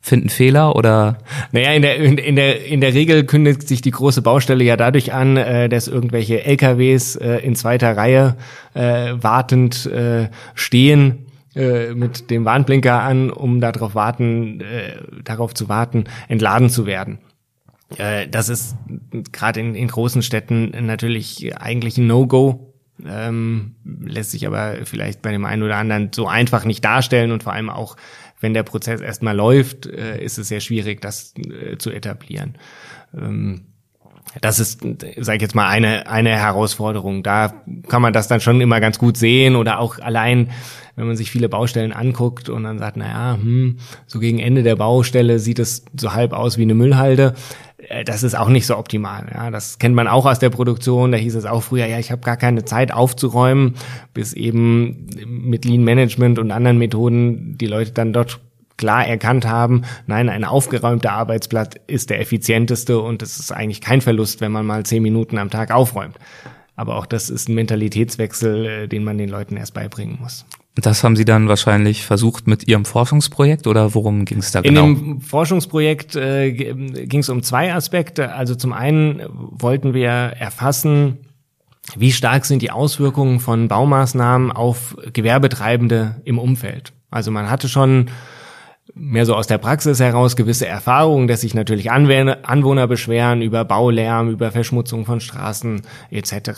[0.00, 1.18] finden Fehler oder?
[1.52, 4.76] Naja, in der, in, in, der, in der Regel kündigt sich die große Baustelle ja
[4.76, 8.36] dadurch an, äh, dass irgendwelche LKWs äh, in zweiter Reihe
[8.74, 11.26] äh, wartend äh, stehen
[11.58, 17.18] äh, mit dem Warnblinker an, um darauf warten, äh, darauf zu warten, entladen zu werden.
[17.96, 18.76] Äh, das ist
[19.32, 22.74] gerade in, in großen Städten natürlich eigentlich ein No-Go.
[23.04, 27.42] Ähm, lässt sich aber vielleicht bei dem einen oder anderen so einfach nicht darstellen und
[27.42, 27.96] vor allem auch
[28.40, 32.54] wenn der Prozess erstmal läuft, äh, ist es sehr schwierig, das äh, zu etablieren.
[33.12, 33.66] Ähm,
[34.40, 37.22] das ist, sage ich jetzt mal, eine, eine Herausforderung.
[37.22, 37.52] Da
[37.88, 40.50] kann man das dann schon immer ganz gut sehen oder auch allein,
[40.96, 44.76] wenn man sich viele Baustellen anguckt und dann sagt, naja, hm, so gegen Ende der
[44.76, 47.34] Baustelle sieht es so halb aus wie eine Müllhalde.
[47.88, 49.26] Äh, das ist auch nicht so optimal.
[49.32, 51.12] Ja, das kennt man auch aus der Produktion.
[51.12, 53.74] Da hieß es auch früher, ja, ich habe gar keine Zeit aufzuräumen,
[54.14, 58.40] bis eben mit Lean Management und anderen Methoden die Leute dann dort
[58.78, 64.00] klar erkannt haben, nein, ein aufgeräumter Arbeitsplatz ist der effizienteste und es ist eigentlich kein
[64.00, 66.16] Verlust, wenn man mal zehn Minuten am Tag aufräumt.
[66.76, 70.46] Aber auch das ist ein Mentalitätswechsel, äh, den man den Leuten erst beibringen muss.
[70.76, 74.86] Das haben Sie dann wahrscheinlich versucht mit Ihrem Forschungsprojekt oder worum ging es da genau?
[74.86, 78.32] In dem Forschungsprojekt äh, ging es um zwei Aspekte.
[78.32, 81.18] Also zum einen wollten wir erfassen,
[81.96, 86.92] wie stark sind die Auswirkungen von Baumaßnahmen auf Gewerbetreibende im Umfeld.
[87.10, 88.10] Also man hatte schon
[88.98, 94.30] mehr so aus der Praxis heraus gewisse Erfahrungen, dass sich natürlich Anwohner beschweren über Baulärm,
[94.30, 96.50] über Verschmutzung von Straßen etc.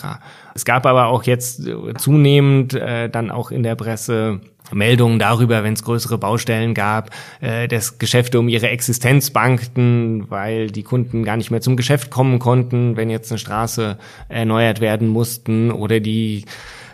[0.55, 4.41] Es gab aber auch jetzt zunehmend äh, dann auch in der Presse
[4.73, 10.71] Meldungen darüber, wenn es größere Baustellen gab, äh, dass Geschäfte um ihre Existenz bankten, weil
[10.71, 13.99] die Kunden gar nicht mehr zum Geschäft kommen konnten, wenn jetzt eine Straße
[14.29, 16.45] erneuert werden mussten oder die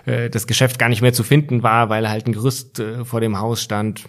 [0.06, 3.20] äh, das Geschäft gar nicht mehr zu finden war, weil halt ein Gerüst äh, vor
[3.20, 4.08] dem Haus stand.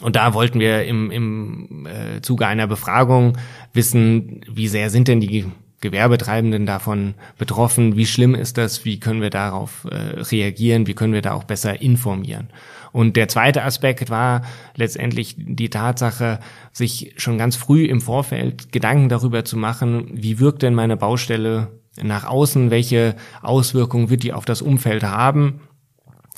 [0.00, 3.36] Und da wollten wir im, im äh, Zuge einer Befragung
[3.72, 5.46] wissen, wie sehr sind denn die
[5.80, 11.14] Gewerbetreibenden davon betroffen, wie schlimm ist das, wie können wir darauf äh, reagieren, wie können
[11.14, 12.48] wir da auch besser informieren.
[12.92, 14.42] Und der zweite Aspekt war
[14.74, 16.40] letztendlich die Tatsache,
[16.72, 21.68] sich schon ganz früh im Vorfeld Gedanken darüber zu machen, wie wirkt denn meine Baustelle
[22.02, 25.60] nach außen, welche Auswirkungen wird die auf das Umfeld haben,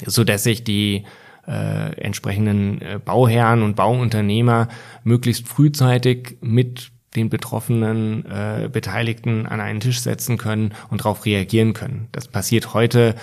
[0.07, 1.05] so dass sich die
[1.47, 4.69] äh, entsprechenden äh, Bauherren und Bauunternehmer
[5.05, 11.75] möglichst frühzeitig mit den betroffenen äh, Beteiligten an einen Tisch setzen können und darauf reagieren
[11.75, 12.09] können.
[12.13, 13.15] Das passiert heute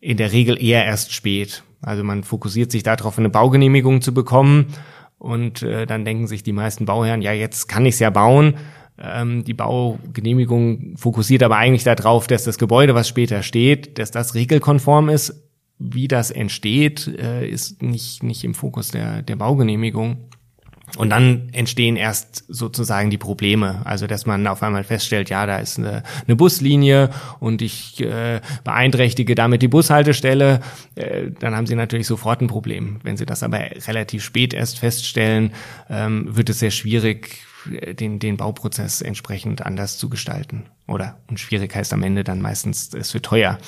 [0.00, 1.64] in der Regel eher erst spät.
[1.80, 4.66] Also man fokussiert sich darauf, eine Baugenehmigung zu bekommen
[5.18, 8.54] und äh, dann denken sich die meisten Bauherren, ja, jetzt kann ich es ja bauen.
[8.98, 14.34] Ähm, die Baugenehmigung fokussiert aber eigentlich darauf, dass das Gebäude, was später steht, dass das
[14.34, 15.45] regelkonform ist
[15.78, 20.28] wie das entsteht, äh, ist nicht, nicht im Fokus der, der Baugenehmigung.
[20.96, 23.82] Und dann entstehen erst sozusagen die Probleme.
[23.84, 27.10] Also, dass man auf einmal feststellt, ja, da ist eine, eine Buslinie
[27.40, 30.60] und ich äh, beeinträchtige damit die Bushaltestelle,
[30.94, 33.00] äh, dann haben sie natürlich sofort ein Problem.
[33.02, 35.52] Wenn sie das aber relativ spät erst feststellen,
[35.90, 40.64] ähm, wird es sehr schwierig, den, den Bauprozess entsprechend anders zu gestalten.
[40.86, 43.58] Oder, und schwierig heißt am Ende dann meistens, es wird teuer.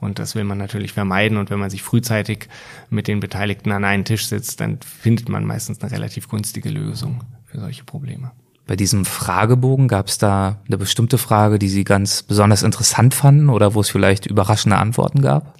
[0.00, 1.38] Und das will man natürlich vermeiden.
[1.38, 2.48] Und wenn man sich frühzeitig
[2.90, 7.24] mit den Beteiligten an einen Tisch sitzt, dann findet man meistens eine relativ günstige Lösung
[7.46, 8.30] für solche Probleme.
[8.66, 13.48] Bei diesem Fragebogen gab es da eine bestimmte Frage, die Sie ganz besonders interessant fanden
[13.48, 15.57] oder wo es vielleicht überraschende Antworten gab?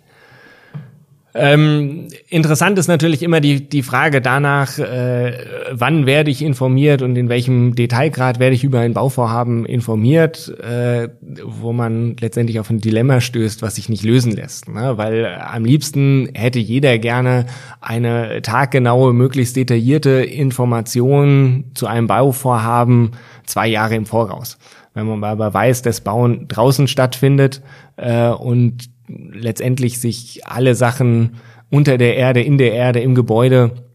[1.35, 5.33] Ähm, interessant ist natürlich immer die, die Frage danach, äh,
[5.71, 11.09] wann werde ich informiert und in welchem Detailgrad werde ich über ein Bauvorhaben informiert, äh,
[11.45, 14.69] wo man letztendlich auf ein Dilemma stößt, was sich nicht lösen lässt.
[14.69, 14.97] Ne?
[14.97, 17.47] Weil am liebsten hätte jeder gerne
[17.81, 23.13] eine taggenaue, möglichst detaillierte Information zu einem Bauvorhaben
[23.45, 24.59] zwei Jahre im Voraus.
[24.95, 27.63] Wenn man aber weiß, dass Bauen draußen stattfindet
[27.97, 31.37] äh, und letztendlich sich alle Sachen
[31.71, 33.89] unter der Erde, in der Erde, im Gebäude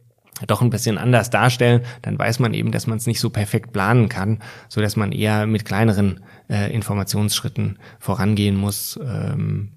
[0.47, 3.71] doch ein bisschen anders darstellen, dann weiß man eben, dass man es nicht so perfekt
[3.71, 9.73] planen kann, so dass man eher mit kleineren äh, Informationsschritten vorangehen muss, ähm,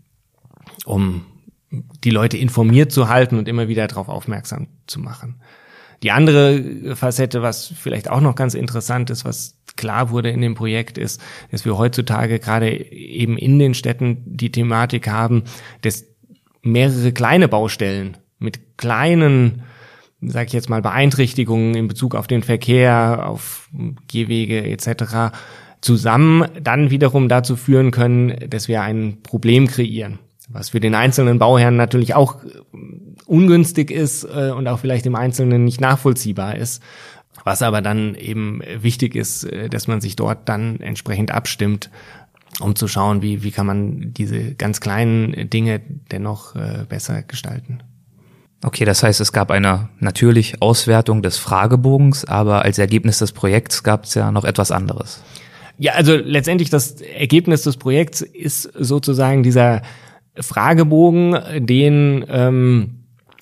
[0.84, 1.26] um
[2.04, 5.40] die Leute informiert zu halten und immer wieder darauf aufmerksam zu machen.
[6.02, 10.54] Die andere Facette, was vielleicht auch noch ganz interessant ist, was klar wurde in dem
[10.54, 11.20] Projekt, ist,
[11.50, 15.44] dass wir heutzutage gerade eben in den Städten die Thematik haben,
[15.82, 16.04] dass
[16.62, 19.62] mehrere kleine Baustellen mit kleinen,
[20.20, 23.70] sag ich jetzt mal, Beeinträchtigungen in Bezug auf den Verkehr, auf
[24.08, 25.34] Gehwege etc.
[25.80, 30.18] zusammen dann wiederum dazu führen können, dass wir ein Problem kreieren.
[30.48, 32.36] Was für den einzelnen Bauherrn natürlich auch
[33.26, 36.82] ungünstig ist äh, und auch vielleicht im Einzelnen nicht nachvollziehbar ist.
[37.44, 41.90] Was aber dann eben wichtig ist, äh, dass man sich dort dann entsprechend abstimmt,
[42.60, 45.80] um zu schauen, wie, wie kann man diese ganz kleinen Dinge
[46.10, 47.80] dennoch äh, besser gestalten.
[48.64, 53.82] Okay, das heißt, es gab eine natürlich Auswertung des Fragebogens, aber als Ergebnis des Projekts
[53.82, 55.22] gab es ja noch etwas anderes.
[55.78, 59.82] Ja, also letztendlich das Ergebnis des Projekts ist sozusagen dieser
[60.40, 62.94] Fragebogen, den ähm,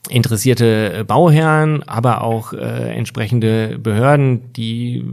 [0.08, 5.04] interessierte Bauherren, aber auch äh, entsprechende Behörden, die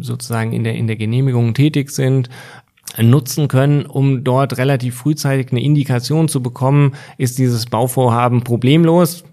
[0.00, 2.28] sozusagen in der in der Genehmigung tätig sind,
[2.96, 9.24] nutzen können, um dort relativ frühzeitig eine Indikation zu bekommen, ist dieses Bauvorhaben problemlos,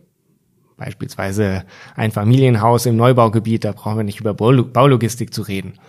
[0.77, 1.63] Beispielsweise
[1.95, 5.79] ein Familienhaus im Neubaugebiet, da brauchen wir nicht über Baulogistik zu reden.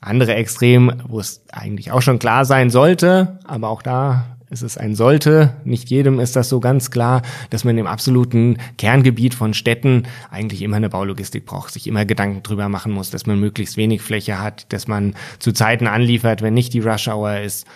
[0.00, 4.78] Andere Extrem, wo es eigentlich auch schon klar sein sollte, aber auch da ist es
[4.78, 5.52] ein sollte.
[5.64, 10.62] Nicht jedem ist das so ganz klar, dass man im absoluten Kerngebiet von Städten eigentlich
[10.62, 14.40] immer eine Baulogistik braucht, sich immer Gedanken drüber machen muss, dass man möglichst wenig Fläche
[14.40, 17.66] hat, dass man zu Zeiten anliefert, wenn nicht die Rush Hour ist.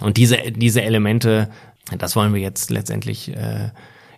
[0.00, 1.48] Und diese, diese Elemente,
[1.96, 3.70] das wollen wir jetzt letztendlich äh,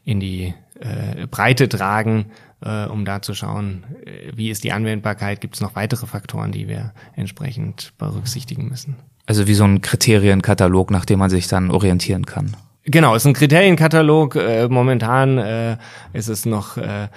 [0.05, 2.31] in die äh, Breite tragen,
[2.63, 6.53] äh, um da zu schauen, äh, wie ist die Anwendbarkeit, gibt es noch weitere Faktoren,
[6.53, 8.97] die wir entsprechend berücksichtigen müssen.
[9.29, 12.57] Also wie so ein Kriterienkatalog, nach dem man sich dann orientieren kann.
[12.85, 14.37] Genau, es ist ein Kriterienkatalog.
[14.37, 15.77] Äh, momentan äh,
[16.15, 17.09] ist es noch äh,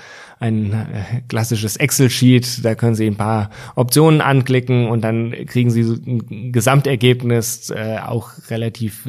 [0.42, 2.66] ein klassisches Excel-Sheet.
[2.66, 7.72] Da können Sie ein paar Optionen anklicken und dann kriegen Sie ein Gesamtergebnis,
[8.06, 9.08] auch relativ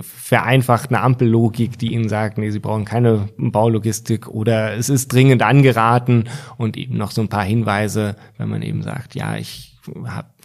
[0.00, 5.42] vereinfacht eine Ampellogik, die Ihnen sagt, nee, Sie brauchen keine Baulogistik oder es ist dringend
[5.42, 9.71] angeraten und eben noch so ein paar Hinweise, wenn man eben sagt, ja, ich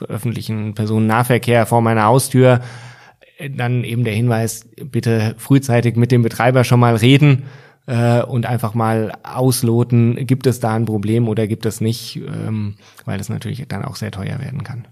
[0.08, 2.62] öffentlichen Personennahverkehr vor meiner Haustür
[3.56, 7.44] dann eben der Hinweis, bitte frühzeitig mit dem Betreiber schon mal reden
[7.86, 12.76] äh, und einfach mal ausloten, gibt es da ein Problem oder gibt es nicht, ähm,
[13.06, 14.88] weil das natürlich dann auch sehr teuer werden kann.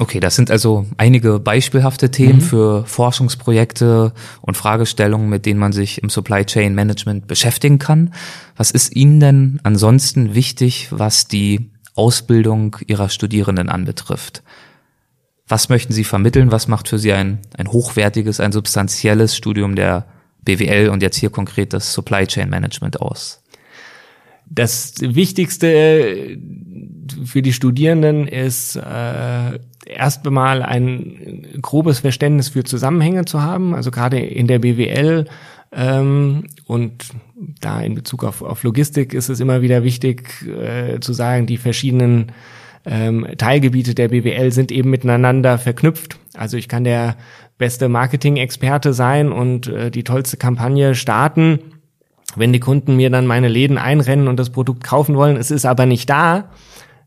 [0.00, 2.42] Okay, das sind also einige beispielhafte Themen mhm.
[2.42, 4.12] für Forschungsprojekte
[4.42, 8.14] und Fragestellungen, mit denen man sich im Supply Chain Management beschäftigen kann.
[8.56, 14.42] Was ist Ihnen denn ansonsten wichtig, was die Ausbildung Ihrer Studierenden anbetrifft?
[15.48, 16.52] Was möchten Sie vermitteln?
[16.52, 20.06] Was macht für Sie ein, ein hochwertiges, ein substanzielles Studium der
[20.42, 23.42] BWL und jetzt hier konkret das Supply Chain Management aus?
[24.50, 26.38] Das Wichtigste
[27.24, 33.74] für die Studierenden ist äh, erst einmal ein grobes Verständnis für Zusammenhänge zu haben.
[33.74, 35.26] Also gerade in der BWL
[35.72, 37.04] ähm, und
[37.60, 41.56] da in Bezug auf, auf Logistik ist es immer wieder wichtig äh, zu sagen, die
[41.56, 42.32] verschiedenen
[42.86, 46.18] ähm, Teilgebiete der BWL sind eben miteinander verknüpft.
[46.34, 47.16] Also ich kann der
[47.58, 51.58] beste Marketing-Experte sein und äh, die tollste Kampagne starten.
[52.36, 55.66] Wenn die Kunden mir dann meine Läden einrennen und das Produkt kaufen wollen, es ist
[55.66, 56.50] aber nicht da,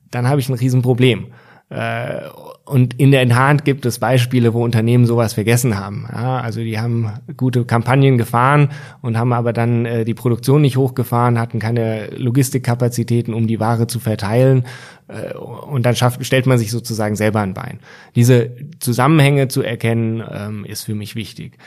[0.10, 1.28] dann habe ich ein Riesenproblem.
[1.72, 2.28] Äh,
[2.66, 6.06] und in der Tat gibt es Beispiele, wo Unternehmen sowas vergessen haben.
[6.12, 8.70] Ja, also die haben gute Kampagnen gefahren
[9.02, 13.88] und haben aber dann äh, die Produktion nicht hochgefahren, hatten keine Logistikkapazitäten, um die Ware
[13.88, 14.66] zu verteilen.
[15.08, 17.80] Äh, und dann schafft, stellt man sich sozusagen selber ein Bein.
[18.16, 21.58] Diese Zusammenhänge zu erkennen, ähm, ist für mich wichtig.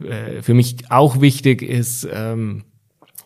[0.00, 2.62] Äh, für mich auch wichtig ist, ähm,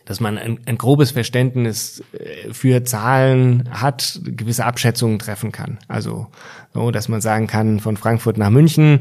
[0.04, 5.78] dass man ein, ein grobes Verständnis äh, für Zahlen hat, gewisse Abschätzungen treffen kann.
[5.88, 6.28] Also
[6.74, 9.00] so, dass man sagen kann, von Frankfurt nach München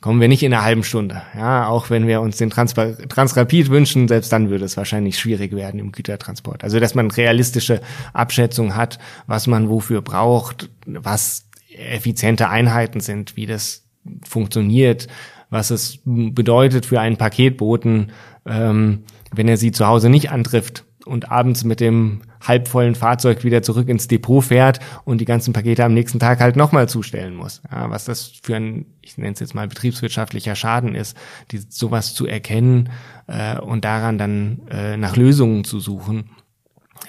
[0.00, 1.22] kommen wir nicht in einer halben Stunde.
[1.36, 5.54] Ja, auch wenn wir uns den Trans Transrapid wünschen, selbst dann würde es wahrscheinlich schwierig
[5.54, 6.62] werden im Gütertransport.
[6.62, 7.80] Also dass man realistische
[8.12, 13.84] Abschätzungen hat, was man wofür braucht, was effiziente Einheiten sind, wie das
[14.26, 15.08] funktioniert,
[15.50, 18.12] was es bedeutet für einen Paketboten,
[18.46, 23.62] ähm, wenn er sie zu Hause nicht antrifft und abends mit dem halbvollen Fahrzeug wieder
[23.62, 27.62] zurück ins Depot fährt und die ganzen Pakete am nächsten Tag halt nochmal zustellen muss.
[27.70, 31.16] Ja, was das für ein, ich nenne es jetzt mal betriebswirtschaftlicher Schaden ist,
[31.50, 32.90] die, sowas zu erkennen
[33.26, 36.30] äh, und daran dann äh, nach Lösungen zu suchen.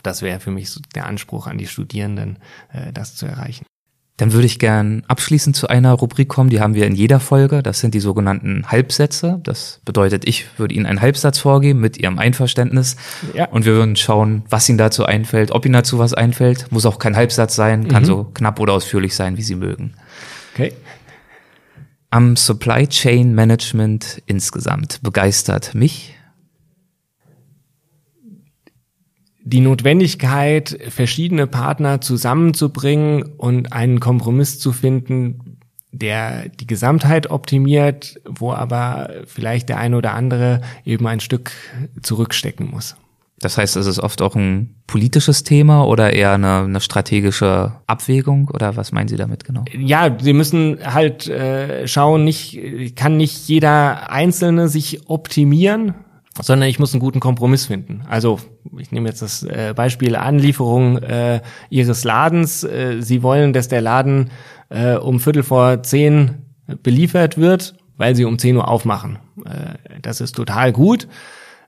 [0.04, 2.40] Das wäre für mich so der Anspruch an die Studierenden,
[2.72, 3.66] äh, das zu erreichen.
[4.20, 7.64] Dann würde ich gern abschließend zu einer Rubrik kommen, die haben wir in jeder Folge.
[7.64, 9.40] Das sind die sogenannten Halbsätze.
[9.44, 12.98] Das bedeutet, ich würde Ihnen einen Halbsatz vorgeben mit Ihrem Einverständnis.
[13.34, 13.48] Ja.
[13.48, 16.70] Und wir würden schauen, was Ihnen dazu einfällt, ob Ihnen dazu was einfällt.
[16.70, 18.08] Muss auch kein Halbsatz sein, kann mhm.
[18.08, 19.94] so knapp oder ausführlich sein, wie Sie mögen.
[20.54, 20.74] Okay.
[22.10, 26.19] Am Supply Chain Management insgesamt begeistert mich
[29.44, 35.58] die Notwendigkeit, verschiedene Partner zusammenzubringen und einen Kompromiss zu finden,
[35.92, 41.52] der die Gesamtheit optimiert, wo aber vielleicht der eine oder andere eben ein Stück
[42.02, 42.96] zurückstecken muss.
[43.40, 48.50] Das heißt, es ist oft auch ein politisches Thema oder eher eine, eine strategische Abwägung
[48.54, 49.64] oder was meinen Sie damit genau?
[49.78, 52.60] Ja, Sie müssen halt äh, schauen, nicht
[52.96, 55.94] kann nicht jeder Einzelne sich optimieren,
[56.42, 58.04] sondern ich muss einen guten Kompromiss finden.
[58.10, 58.40] Also
[58.78, 62.64] ich nehme jetzt das äh, Beispiel Anlieferung äh, Ihres Ladens.
[62.64, 64.30] Äh, Sie wollen, dass der Laden
[64.70, 66.46] äh, um Viertel vor zehn
[66.84, 69.20] beliefert wird, weil Sie um zehn Uhr aufmachen.
[69.46, 71.08] Äh, das ist total gut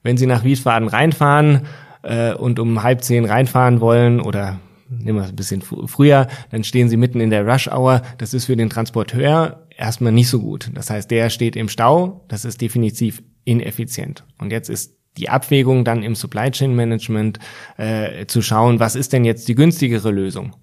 [0.04, 1.62] wenn Sie nach Wiesbaden reinfahren
[2.04, 4.60] äh, und um halb zehn reinfahren wollen oder
[4.90, 8.02] nehmen wir es ein bisschen früher, dann stehen Sie mitten in der Rush Hour.
[8.18, 10.70] Das ist für den Transporteur erstmal nicht so gut.
[10.74, 12.26] Das heißt, der steht im Stau.
[12.28, 14.26] Das ist definitiv ineffizient.
[14.38, 17.40] Und jetzt ist die Abwägung dann im Supply Chain Management
[17.78, 20.56] äh, zu schauen, was ist denn jetzt die günstigere Lösung?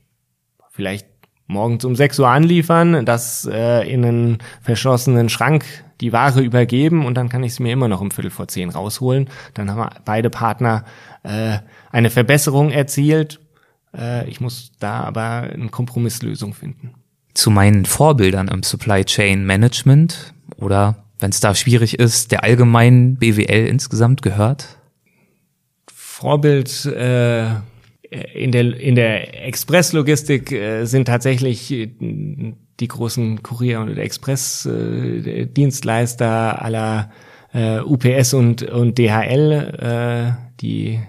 [0.70, 1.06] Vielleicht
[1.46, 5.64] morgens um 6 Uhr anliefern, das äh, in einen verschlossenen Schrank
[6.00, 8.70] die Ware übergeben und dann kann ich es mir immer noch um Viertel vor zehn
[8.70, 9.28] rausholen.
[9.54, 10.84] Dann haben beide Partner
[11.24, 11.58] äh,
[11.90, 13.40] eine Verbesserung erzielt.
[13.96, 16.94] Äh, ich muss da aber eine Kompromisslösung finden.
[17.34, 23.16] Zu meinen Vorbildern im Supply Chain Management oder wenn es da schwierig ist, der allgemeinen
[23.16, 24.78] BWL insgesamt gehört?
[25.92, 27.48] Vorbild äh,
[28.34, 31.90] in der, in der Expresslogistik äh, sind tatsächlich äh,
[32.80, 37.10] die großen Kurier- und Expressdienstleister äh, aller
[37.52, 41.00] äh, UPS und, und DHL, äh, die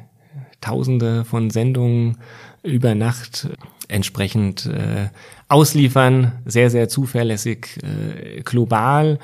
[0.62, 2.18] Tausende von Sendungen
[2.64, 3.48] über Nacht
[3.88, 5.08] entsprechend äh,
[5.48, 9.20] ausliefern, sehr, sehr zuverlässig äh, global.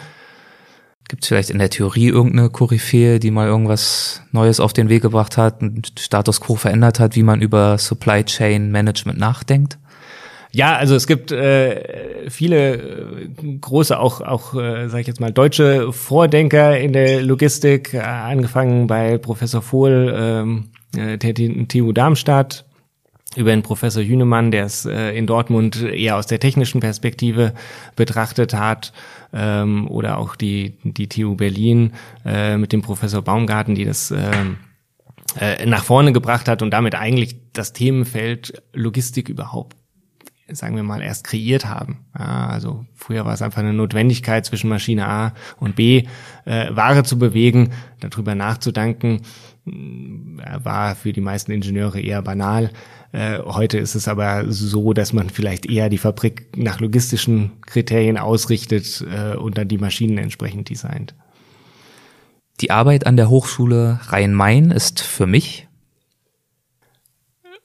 [1.07, 5.03] Gibt es vielleicht in der Theorie irgendeine Koryphäe, die mal irgendwas Neues auf den Weg
[5.03, 9.77] gebracht hat, einen Status quo verändert hat, wie man über Supply Chain Management nachdenkt?
[10.51, 15.33] Ja, also es gibt äh, viele äh, große, auch auch äh, sage ich jetzt mal
[15.33, 22.64] deutsche Vordenker in der Logistik, äh, angefangen bei Professor Vohl ähm, äh, TU Darmstadt,
[23.35, 27.53] über den Professor Hünemann, der es äh, in Dortmund eher aus der technischen Perspektive
[27.95, 28.93] betrachtet hat,
[29.33, 31.93] ähm, oder auch die, die TU Berlin
[32.25, 34.31] äh, mit dem Professor Baumgarten, die das äh,
[35.39, 39.75] äh, nach vorne gebracht hat und damit eigentlich das Themenfeld Logistik überhaupt
[40.47, 42.05] sagen wir mal, erst kreiert haben.
[42.17, 46.03] Ja, also früher war es einfach eine Notwendigkeit, zwischen Maschine A und B
[46.45, 47.71] äh, Ware zu bewegen.
[47.99, 49.21] Darüber nachzudenken,
[49.65, 52.71] war für die meisten Ingenieure eher banal.
[53.11, 58.17] Äh, heute ist es aber so, dass man vielleicht eher die Fabrik nach logistischen Kriterien
[58.17, 61.15] ausrichtet äh, und dann die Maschinen entsprechend designt.
[62.61, 65.67] Die Arbeit an der Hochschule Rhein-Main ist für mich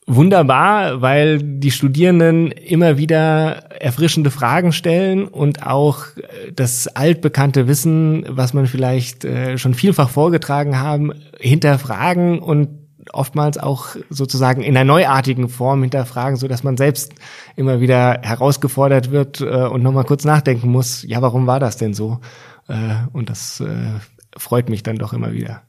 [0.07, 6.05] wunderbar, weil die Studierenden immer wieder erfrischende Fragen stellen und auch
[6.53, 12.81] das altbekannte Wissen, was man vielleicht äh, schon vielfach vorgetragen haben, hinterfragen und
[13.13, 17.13] oftmals auch sozusagen in einer neuartigen Form hinterfragen, so dass man selbst
[17.55, 21.93] immer wieder herausgefordert wird äh, und nochmal kurz nachdenken muss, ja, warum war das denn
[21.93, 22.19] so?
[22.67, 23.99] Äh, und das äh,
[24.37, 25.61] freut mich dann doch immer wieder.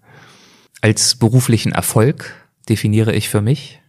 [0.81, 2.35] Als beruflichen Erfolg
[2.69, 3.82] definiere ich für mich?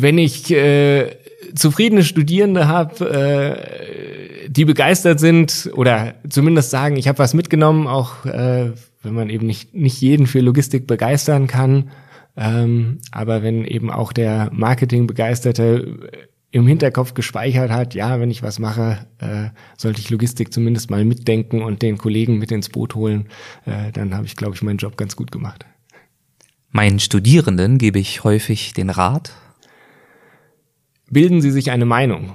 [0.00, 1.16] Wenn ich äh,
[1.54, 8.24] zufriedene Studierende habe, äh, die begeistert sind oder zumindest sagen, ich habe was mitgenommen, auch
[8.24, 8.72] äh,
[9.02, 11.90] wenn man eben nicht, nicht jeden für Logistik begeistern kann,
[12.36, 16.10] ähm, aber wenn eben auch der Marketingbegeisterte
[16.50, 21.04] im Hinterkopf gespeichert hat, ja, wenn ich was mache, äh, sollte ich Logistik zumindest mal
[21.04, 23.26] mitdenken und den Kollegen mit ins Boot holen,
[23.66, 25.66] äh, dann habe ich, glaube ich, meinen Job ganz gut gemacht.
[26.70, 29.32] Meinen Studierenden gebe ich häufig den Rat.
[31.10, 32.34] Bilden Sie sich eine Meinung.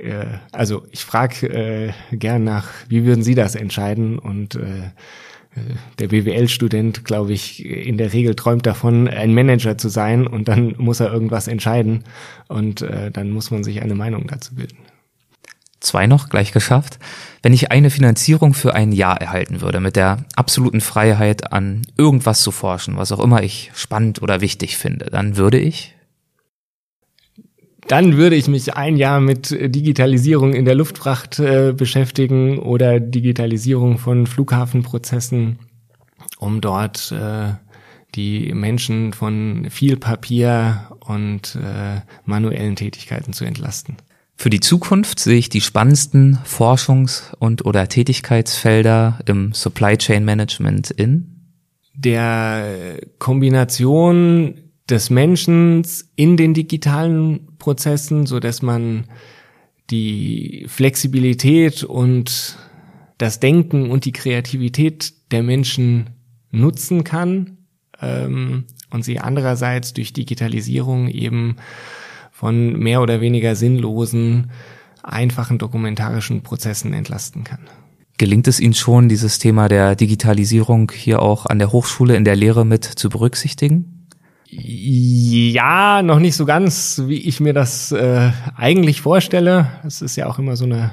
[0.00, 4.90] Äh, also ich frage äh, gern nach, wie würden Sie das entscheiden und äh,
[5.98, 10.74] der BWL-Student, glaube ich, in der Regel träumt davon, ein Manager zu sein und dann
[10.76, 12.04] muss er irgendwas entscheiden
[12.48, 14.76] und äh, dann muss man sich eine Meinung dazu bilden.
[15.80, 16.98] Zwei noch, gleich geschafft.
[17.42, 22.42] Wenn ich eine Finanzierung für ein Jahr erhalten würde, mit der absoluten Freiheit an irgendwas
[22.42, 25.95] zu forschen, was auch immer ich spannend oder wichtig finde, dann würde ich
[27.88, 33.98] dann würde ich mich ein Jahr mit Digitalisierung in der Luftfracht äh, beschäftigen oder Digitalisierung
[33.98, 35.58] von Flughafenprozessen,
[36.38, 37.54] um dort äh,
[38.14, 43.96] die Menschen von viel Papier und äh, manuellen Tätigkeiten zu entlasten.
[44.36, 50.90] Für die Zukunft sehe ich die spannendsten Forschungs- und oder Tätigkeitsfelder im Supply Chain Management
[50.90, 51.32] in
[51.94, 55.84] der Kombination des Menschen
[56.14, 59.04] in den digitalen Prozessen, so dass man
[59.90, 62.56] die Flexibilität und
[63.18, 66.10] das Denken und die Kreativität der Menschen
[66.50, 67.58] nutzen kann
[68.00, 71.56] ähm, und sie andererseits durch Digitalisierung eben
[72.30, 74.50] von mehr oder weniger sinnlosen,
[75.02, 77.60] einfachen dokumentarischen Prozessen entlasten kann.
[78.18, 82.36] Gelingt es Ihnen schon, dieses Thema der Digitalisierung hier auch an der Hochschule in der
[82.36, 83.95] Lehre mit zu berücksichtigen?
[84.48, 89.66] Ja, noch nicht so ganz, wie ich mir das äh, eigentlich vorstelle.
[89.84, 90.92] Es ist ja auch immer so eine,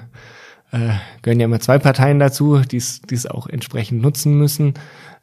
[0.72, 0.90] äh,
[1.22, 4.74] gehören ja immer zwei Parteien dazu, die es auch entsprechend nutzen müssen.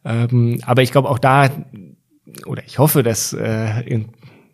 [0.04, 1.50] Ähm, aber ich glaube auch da,
[2.46, 4.10] oder ich hoffe, dass äh, in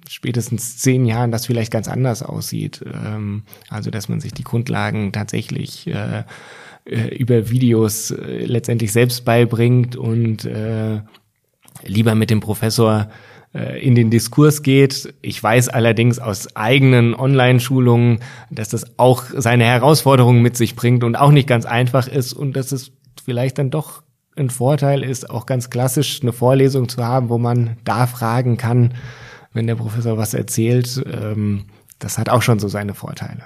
[0.08, 2.84] spätestens zehn Jahren das vielleicht ganz anders aussieht.
[2.86, 6.24] Ähm, also dass man sich die Grundlagen tatsächlich äh,
[6.84, 11.00] äh, über Videos äh, letztendlich selbst beibringt und äh,
[11.84, 13.10] lieber mit dem Professor
[13.52, 15.14] in den Diskurs geht.
[15.22, 18.20] Ich weiß allerdings aus eigenen Online-Schulungen,
[18.50, 22.54] dass das auch seine Herausforderungen mit sich bringt und auch nicht ganz einfach ist und
[22.54, 22.92] dass es
[23.24, 24.02] vielleicht dann doch
[24.36, 28.94] ein Vorteil ist, auch ganz klassisch eine Vorlesung zu haben, wo man da fragen kann,
[29.52, 31.02] wenn der Professor was erzählt.
[31.10, 31.64] Ähm,
[31.98, 33.42] das hat auch schon so seine Vorteile.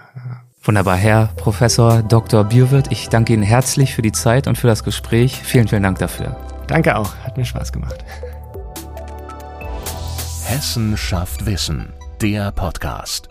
[0.63, 2.45] Wunderbar, Herr Professor Dr.
[2.45, 5.41] Bierwirt, ich danke Ihnen herzlich für die Zeit und für das Gespräch.
[5.43, 6.37] Vielen, vielen Dank dafür.
[6.67, 8.05] Danke auch, hat mir Spaß gemacht.
[10.51, 13.30] Hessen schafft Wissen, der Podcast.